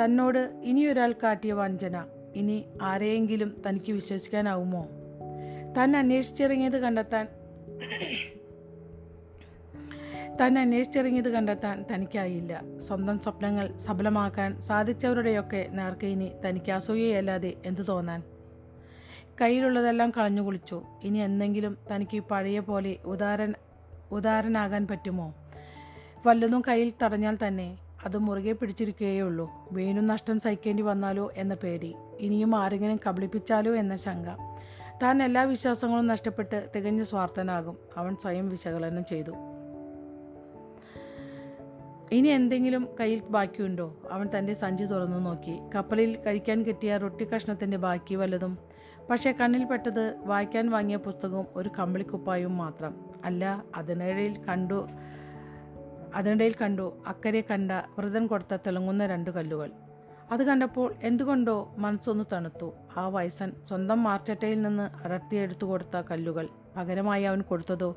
[0.00, 4.86] തന്നോട് ഇനിയൊരാൾ കാട്ടിയ വഞ്ചന ഇനി ആരെയെങ്കിലും തനിക്ക് വിശ്വസിക്കാനാവുമോ?
[5.76, 7.28] താൻ അന്വേഷിച്ചിറങ്ങിയത് കണ്ടെത്താൻ
[10.40, 12.62] താൻ അന്വേഷിച്ചിറങ്ങിയത് കണ്ടെത്താൻ തനിക്കായില്ല.
[12.78, 18.22] സ്വന്തം സ്വപ്നങ്ങൾ സഫലമാക്കാൻ സാധിച്ചവരുടെയൊക്കെ നേർക്ക് ഇനി തനിക്ക് അസൂയയല്ലാതെ എന്തു തോന്നാൻ?
[19.40, 23.54] കയ്യിലുള്ളതെല്ലാം കളഞ്ഞു കുളിച്ചു ഇനി എന്തെങ്കിലും തനിക്ക് പഴയ പോലെ ഉദാരൻ
[24.12, 25.34] ഉദാരനാകാൻ പറ്റുമോ?
[26.26, 31.94] വല്ലതും കയ്യിൽ തടഞ്ഞാൽ തന്നെ അത് മുറുകെ പിടിച്ചിരിക്കുകയുള്ളൂ വീണ്ടും നഷ്ടം സഹിക്കേണ്ടി വന്നാലോ എന്ന പേടി.
[32.18, 34.26] ഇനിയും ആരെങ്കിലും കബളിപ്പിച്ചാലോ എന്ന ശങ്ക.
[35.02, 37.78] താൻ എല്ലാ വിശ്വാസങ്ങളും നഷ്ടപ്പെട്ട് തികഞ്ഞ സ്വാർത്ഥനാകും.
[37.96, 39.32] അവൻ സ്വയം വിശകലനം ചെയ്തു.
[42.12, 43.96] ഇനി എന്തെങ്കിലും കയ്യിൽ ബാക്കിയുണ്ടോ?
[44.10, 45.58] അവൻ തന്റെ സഞ്ചി തുറന്നു നോക്കി.
[45.74, 48.58] കപ്പലിൽ കഴിക്കാൻ കിട്ടിയ റൊട്ടി കഷ്ണത്തിന്റെ ബാക്കി വല്ലതും.
[49.10, 53.07] പക്ഷേ കണ്ണിൽ പെട്ടത് വായിക്കാൻ വാങ്ങിയ പുസ്തകവും ഒരു കമ്പിളിക്കുപ്പായും മാത്രം.
[53.24, 54.88] അല്ല അതിനിടയിൽ കണ്ടു
[56.14, 59.70] അതിനിടയിൽ കണ്ടു അക്കരെ കണ്ട വ്രതൻ കൊടുത്ത തിളങ്ങുന്ന രണ്ട് കല്ലുകൾ.
[60.32, 62.74] അത് കണ്ടപ്പോൾ എന്തുകൊണ്ടോ മനസ്സൊന്ന് തണുത്തു.
[62.96, 66.48] ആ വയസ്സൻ സ്വന്തം മാർച്ചട്ടയിൽ നിന്ന് അടർത്തിയെടുത്തു കൊടുത്ത കല്ലുകൾ.
[66.76, 67.96] പകരമായി അവൻ കൊടുത്തതോ?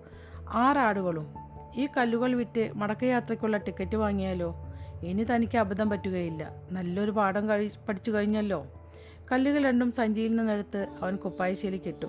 [0.49, 1.33] ആറാടുകളും.
[1.75, 4.55] ഈ കല്ലുകൾ വിറ്റ് മടക്കയാത്രയ്ക്കുള്ള ടിക്കറ്റ് വാങ്ങിയാലോ?
[5.03, 6.51] ഇനി തനിക്ക് അബദ്ധം പറ്റുകയില്ല.
[6.71, 8.65] നല്ലൊരു പാഠം കഴി പഠിച്ചു കഴിഞ്ഞല്ലോ.
[9.31, 12.07] കല്ലുകൾ രണ്ടും സഞ്ചിയിൽ നിന്നെടുത്ത് അവൻ കുപ്പായശ്ശേരിക്ക് ഇട്ടു.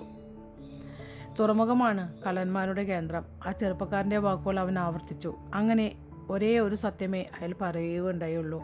[1.39, 3.25] തുറമുഖമാണ് കള്ളന്മാരുടെ കേന്ദ്രം.
[3.45, 5.35] ആ ചെറുപ്പക്കാരന്റെ വാക്കുകൾ അവൻ ആവർത്തിച്ചു.
[5.53, 5.95] അങ്ങനെ
[6.29, 8.63] ഒരേ ഒരു സത്യമേ അയാൾ പറയുകയുണ്ടായുള്ളൂ.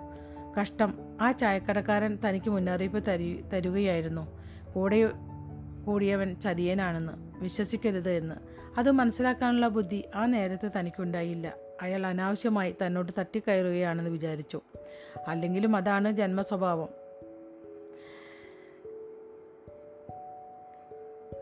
[0.61, 0.93] കഷ്ടം.
[1.21, 4.39] ആ ചായക്കടക്കാരൻ തനിക്ക് മുന്നറിയിപ്പ് തരി തരുകയായിരുന്നു.
[4.73, 5.11] കൂടെ
[5.85, 8.35] കൂടിയവൻ ചതിയനാണെന്ന് വിശ്വസിക്കരുത് എന്ന്.
[8.79, 11.53] അത് മനസ്സിലാക്കാനുള്ള ബുദ്ധി ആ നേരത്തെ തനിക്കുണ്ടായില്ല.
[11.81, 14.61] അയാൾ അനാവശ്യമായി തന്നോട് തട്ടിക്കയറുകയാണെന്ന് വിചാരിച്ചു.
[15.27, 16.98] അല്ലെങ്കിലും അതാണ് ജന്മസ്വഭാവം.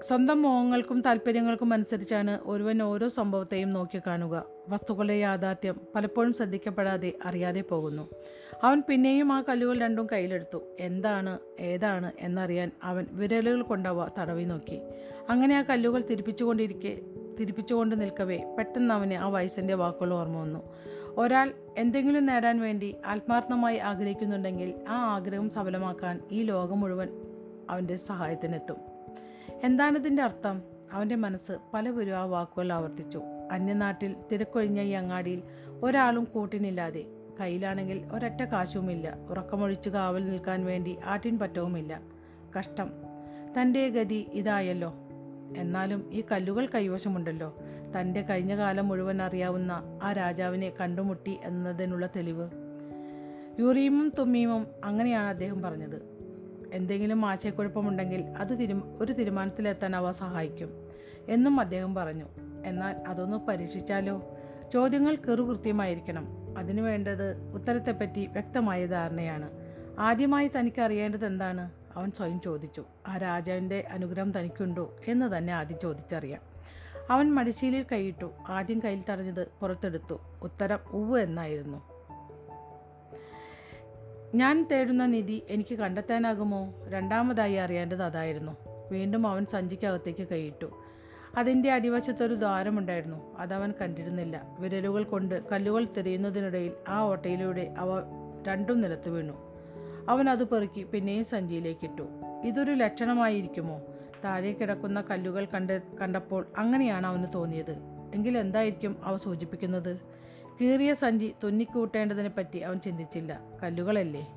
[0.07, 8.09] സ്വന്തം മോഹങ്ങൾക്കും താല്പര്യങ്ങൾക്കും അനുസരിച്ചാണ് ഒരുവൻ ഓരോ സംഭവത്തെയും നോക്കിക്കാണുക വസ്തുക്കളുടെ യാഥാർത്ഥ്യം പലപ്പോഴും ശ്രദ്ധിക്കപ്പെടാതെ അറിയാതെ പോകുന്നു.
[8.63, 10.59] അവൻ പിന്നെയും ആ കല്ലുകൾ രണ്ടും കയ്യിലെടുത്തു.
[10.79, 14.81] എന്താണ് ഏതാണ് എന്നറിയാൻ അവൻ വിരലുകൾ കൊണ്ടവ തടവി നോക്കി.
[15.29, 17.01] അങ്ങനെ ആ കല്ലുകൾ തിരിപ്പിച്ചുകൊണ്ടിരിക്കെ
[17.39, 20.59] തിരിപ്പിച്ചുകൊണ്ട് നിൽക്കവേ പെട്ടെന്ന് അവന് ആ വയസ്സിന്റെ വാക്കുകൾ ഓർമ്മ വന്നു.
[21.17, 27.09] ഒരാൾ എന്തെങ്കിലും നേടാൻ വേണ്ടി ആത്മാർത്ഥമായി ആഗ്രഹിക്കുന്നുണ്ടെങ്കിൽ ആ ആഗ്രഹം സഫലമാക്കാൻ ഈ ലോകം മുഴുവൻ
[27.69, 28.96] അവന്റെ സഹായത്തിനെത്തും.
[29.63, 30.61] എന്താണിതിന്റെ അർത്ഥം?
[30.91, 33.21] അവന്റെ മനസ്സ് പലവരും ആ വാക്കുകൾ ആവർത്തിച്ചു.
[33.51, 35.43] അന്യനാട്ടിൽ തിരക്കൊഴിഞ്ഞ ഈ അങ്ങാടിയിൽ
[35.83, 37.05] ഒരാളും കൂട്ടിനില്ലാതെ.
[37.39, 39.17] കയ്യിലാണെങ്കിൽ ഒരൊറ്റ കാശുമില്ല.
[39.29, 42.01] ഉറക്കമൊഴിച്ച് കാവൽ നിൽക്കാൻ വേണ്ടി ആട്ടിൻ പറ്റവുമില്ല.
[42.59, 42.91] കഷ്ടം.
[43.61, 44.93] തന്റെ ഗതി ഇതായല്ലോ.
[45.57, 47.55] എന്നാലും ഈ കല്ലുകൾ കൈവശമുണ്ടല്ലോ.
[47.99, 52.49] തന്റെ കഴിഞ്ഞ കാലം മുഴുവൻ അറിയാവുന്ന ആ രാജാവിനെ കണ്ടുമുട്ടി എന്നതിനുള്ള തെളിവ്.
[53.59, 56.16] യുറീമും തുമ്മീമും അങ്ങനെയാണ് അദ്ദേഹം പറഞ്ഞത്.
[56.73, 60.89] എന്തെങ്കിലും ആശയക്കുഴപ്പമുണ്ടെങ്കിൽ അത് തിരു ഒരു തീരുമാനത്തിലെത്താൻ അവ സഹായിക്കും
[61.29, 62.25] എന്നും അദ്ദേഹം പറഞ്ഞു.
[62.65, 64.37] എന്നാൽ അതൊന്ന് പരീക്ഷിച്ചാലോ?
[64.73, 69.49] ചോദ്യങ്ങൾ കൃത്യമായിരിക്കണം അതിനു വേണ്ടത് ഉത്തരത്തെപ്പറ്റി വ്യക്തമായ ധാരണയാണ്.
[69.99, 71.71] ആദ്യമായി തനിക്ക് അറിയേണ്ടത് എന്താണ്?
[71.95, 72.83] അവൻ സ്വയം ചോദിച്ചു.
[73.07, 74.95] ആ രാജാവിന്റെ അനുഗ്രഹം തനിക്കുണ്ടോ?
[75.07, 76.41] എന്ന് തന്നെ ആദ്യം ചോദിച്ചറിയാം.
[77.09, 78.31] അവൻ മടിശീലിൽ കൈയിട്ടു.
[78.47, 80.19] ആദ്യം കയ്യിൽ തടഞ്ഞത് പുറത്തെടുത്തു.
[80.41, 81.96] ഉത്തരം ഉവ് എന്നായിരുന്നു.
[84.35, 86.73] ഞാൻ തേടുന്ന നിധി എനിക്ക് കണ്ടെത്താനാകുമോ?
[86.89, 88.57] രണ്ടാമതായി അറിയേണ്ടത് അതായിരുന്നു.
[88.91, 90.77] വീണ്ടും അവൻ സഞ്ചിക്കകത്തേക്ക് കൈയിട്ടു.
[91.37, 93.37] അതിന്റെ അടിവശത്തൊരു ദ്വാരമുണ്ടായിരുന്നു.
[93.37, 94.57] അതവൻ കണ്ടിരുന്നില്ല.
[94.59, 97.87] വിരലുകൾ കൊണ്ട് കല്ലുകൾ തിരയുന്നതിനിടയിൽ ആ ഓട്ടയിലൂടെ അവ
[98.47, 99.33] രണ്ടും നിലത്ത് വീണു.
[100.09, 102.03] അവൻ അത് പെറുക്കി പിന്നെയും സഞ്ചിയിലേക്കിട്ടു.
[102.43, 103.81] ഇതൊരു ലക്ഷണമായിരിക്കുമോ?
[104.23, 107.77] താഴെ കിടക്കുന്ന കല്ലുകൾ കണ്ട് കണ്ടപ്പോൾ അങ്ങനെയാണ് അവന് തോന്നിയത്.
[108.13, 110.16] എങ്കിൽ എന്തായിരിക്കും അവ സൂചിപ്പിക്കുന്നത്?
[110.61, 113.41] കീറിയ സഞ്ചി തുന്നിക്കൂട്ടേണ്ടതിനെ പറ്റി അവൻ ചിന്തിച്ചില്ല.
[113.63, 114.33] കല്ലുകളല്ലേ?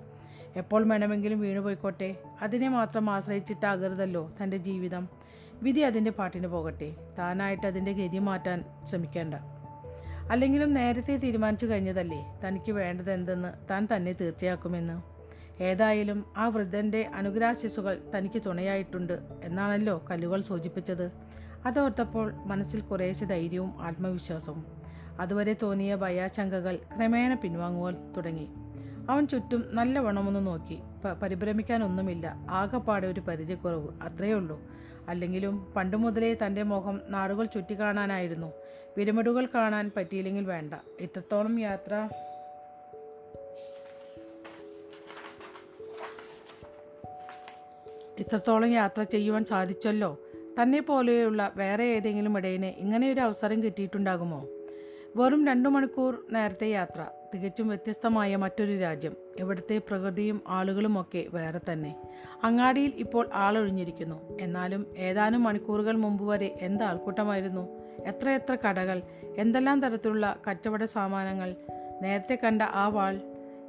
[0.56, 5.08] എപ്പോൾ വേണമെങ്കിലും വീണുപോയിക്കോട്ടെ അതിനെ മാത്രം ആശ്രയിച്ചിട്ടാകരുതല്ലോ തന്റെ ജീവിതം.
[5.62, 6.96] വിധി അതിന്റെ പാട്ടിന് പോകട്ടെ.
[7.18, 9.34] താനായിട്ട് അതിന്റെ ഗതി മാറ്റാൻ ശ്രമിക്കേണ്ട.
[10.30, 12.38] അല്ലെങ്കിലും നേരത്തെ തീരുമാനിച്ചു കഴിഞ്ഞതല്ലേ?
[12.46, 15.02] തനിക്ക് വേണ്ടത് എന്തെന്ന് താൻ തന്നെ തീർച്ചയാക്കുമെന്ന്.
[15.62, 21.12] ഏതായാലും ആ വൃദ്ധന്റെ അനുഗ്രഹശിശുകൾ തനിക്ക് തുണയായിട്ടുണ്ട് എന്നാണല്ലോ കല്ലുകൾ സൂചിപ്പിച്ചത്.
[21.66, 24.79] അതോർത്തപ്പോൾ മനസ്സിൽ കുറേശ്ശെ ധൈര്യവും ആത്മവിശ്വാസവും.
[25.20, 28.48] അതുവരെ തോന്നിയ ഭയാശങ്കകൾ ക്രമേണ പിൻവാങ്ങുവാൻ തുടങ്ങി.
[29.10, 30.78] അവൻ ചുറ്റും നല്ല നല്ലവണ്ണമൊന്ന് നോക്കി.
[31.04, 32.46] പ പരിഭ്രമിക്കാനൊന്നുമില്ല.
[32.50, 33.88] ആകെപ്പാടെ ഒരു പരിചയക്കുറവ്.
[34.02, 34.60] അത്രയേ ഉള്ളൂ.
[35.08, 38.52] അല്ലെങ്കിലും പണ്ടു മുതലേ തന്റെ മുഖം നാടുകൾ ചുറ്റിക്കാണാനായിരുന്നു.
[38.96, 40.74] പിരമിഡുകൾ കാണാൻ പറ്റിയില്ലെങ്കിൽ വേണ്ട.
[41.00, 42.08] ഇത്രത്തോളം യാത്ര
[48.18, 50.18] ഇത്രത്തോളം യാത്ര ചെയ്യുവാൻ സാധിച്ചല്ലോ.
[50.62, 54.46] തന്നെ പോലെയുള്ള വേറെ ഏതെങ്കിലും ഇടയിന് ഇങ്ങനെയൊരു അവസരം കിട്ടിയിട്ടുണ്ടാകുമോ?
[55.16, 57.06] വെറും രണ്ടു മണിക്കൂർ നേരത്തെ യാത്ര.
[57.34, 59.12] തികച്ചും വ്യത്യസ്തമായ മറ്റൊരു രാജ്യം.
[59.38, 61.96] ഇവിടുത്തെ പ്രകൃതിയും ആളുകളുമൊക്കെ വേറെ തന്നെ.
[62.44, 64.38] അങ്ങാടിയിൽ ഇപ്പോൾ ആളൊഴിഞ്ഞിരിക്കുന്നു.
[64.40, 67.68] എന്നാലും ഏതാനും മണിക്കൂറുകൾ മുമ്പ് വരെ എന്ത് ആൾക്കൂട്ടമായിരുന്നു?
[68.04, 69.02] എത്രയെത്ര കടകൾ?
[69.36, 71.56] എന്തെല്ലാം തരത്തിലുള്ള കച്ചവട സാമാനങ്ങൾ?
[72.02, 73.20] നേരത്തെ കണ്ട ആ വാൾ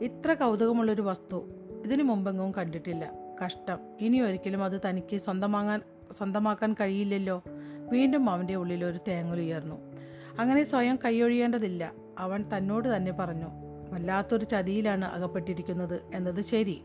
[0.01, 1.49] ഇത്ര കൗതുകമുള്ളൊരു വസ്തു.
[1.85, 3.11] ഇതിനു മുമ്പെങ്ങും കണ്ടിട്ടില്ല.
[3.45, 3.79] കഷ്ടം.
[3.99, 7.43] ഇനി ഒരിക്കലും അത് തനിക്ക് സ്വന്തമാകാൻ സ്വന്തമാക്കാൻ കഴിയില്ലല്ലോ.
[7.89, 9.91] വീണ്ടും അവന്റെ ഉള്ളിൽ ഒരു തേങ്ങലുയർന്നു.
[10.39, 11.91] അങ്ങനെ സ്വയം കൈയൊഴിയേണ്ടതില്ല.
[12.19, 13.45] അവൻ തന്നോട് തന്നെ പറഞ്ഞു
[13.91, 16.81] വല്ലാത്തൊരു ചതിയിലാണ് അകപ്പെട്ടിരിക്കുന്നത് എന്നത് ശരി.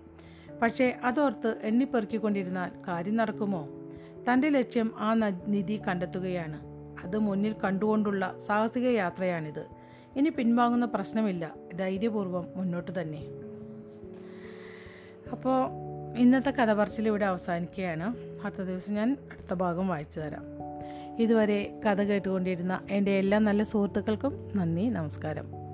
[0.63, 3.69] പക്ഷേ അതോർത്ത് എണ്ണിപ്പെറുക്കിക്കൊണ്ടിരുന്നാൽ കാര്യം നടക്കുമോ?
[4.33, 5.15] തന്റെ ലക്ഷ്യം ആ
[5.49, 6.61] നിധി കണ്ടെത്തുകയാണ്.
[7.05, 9.67] അത് മുന്നിൽ കണ്ടുകൊണ്ടുള്ള സാഹസിക യാത്രയാണിത്.
[10.17, 11.55] ഇനി പിൻവാങ്ങുന്ന പ്രശ്നമില്ല.
[11.75, 13.23] ധൈര്യപൂർവം മുന്നോട്ട് തന്നെ.
[15.33, 15.71] അപ്പോൾ
[16.19, 18.15] ഇന്നത്തെ കഥ പറച്ചിൽ ഇവിടെ അവസാനിക്കുകയാണ്.
[18.47, 20.66] അടുത്ത ദിവസം ഞാൻ അടുത്ത ഭാഗം വായിച്ചു തരാം.
[21.19, 25.66] ഇതുവരെ കഥ കേട്ടുകൊണ്ടിരുന്ന എന്റെ എല്ലാ നല്ല സുഹൃത്തുക്കൾക്കും നന്ദി നമസ്കാരം.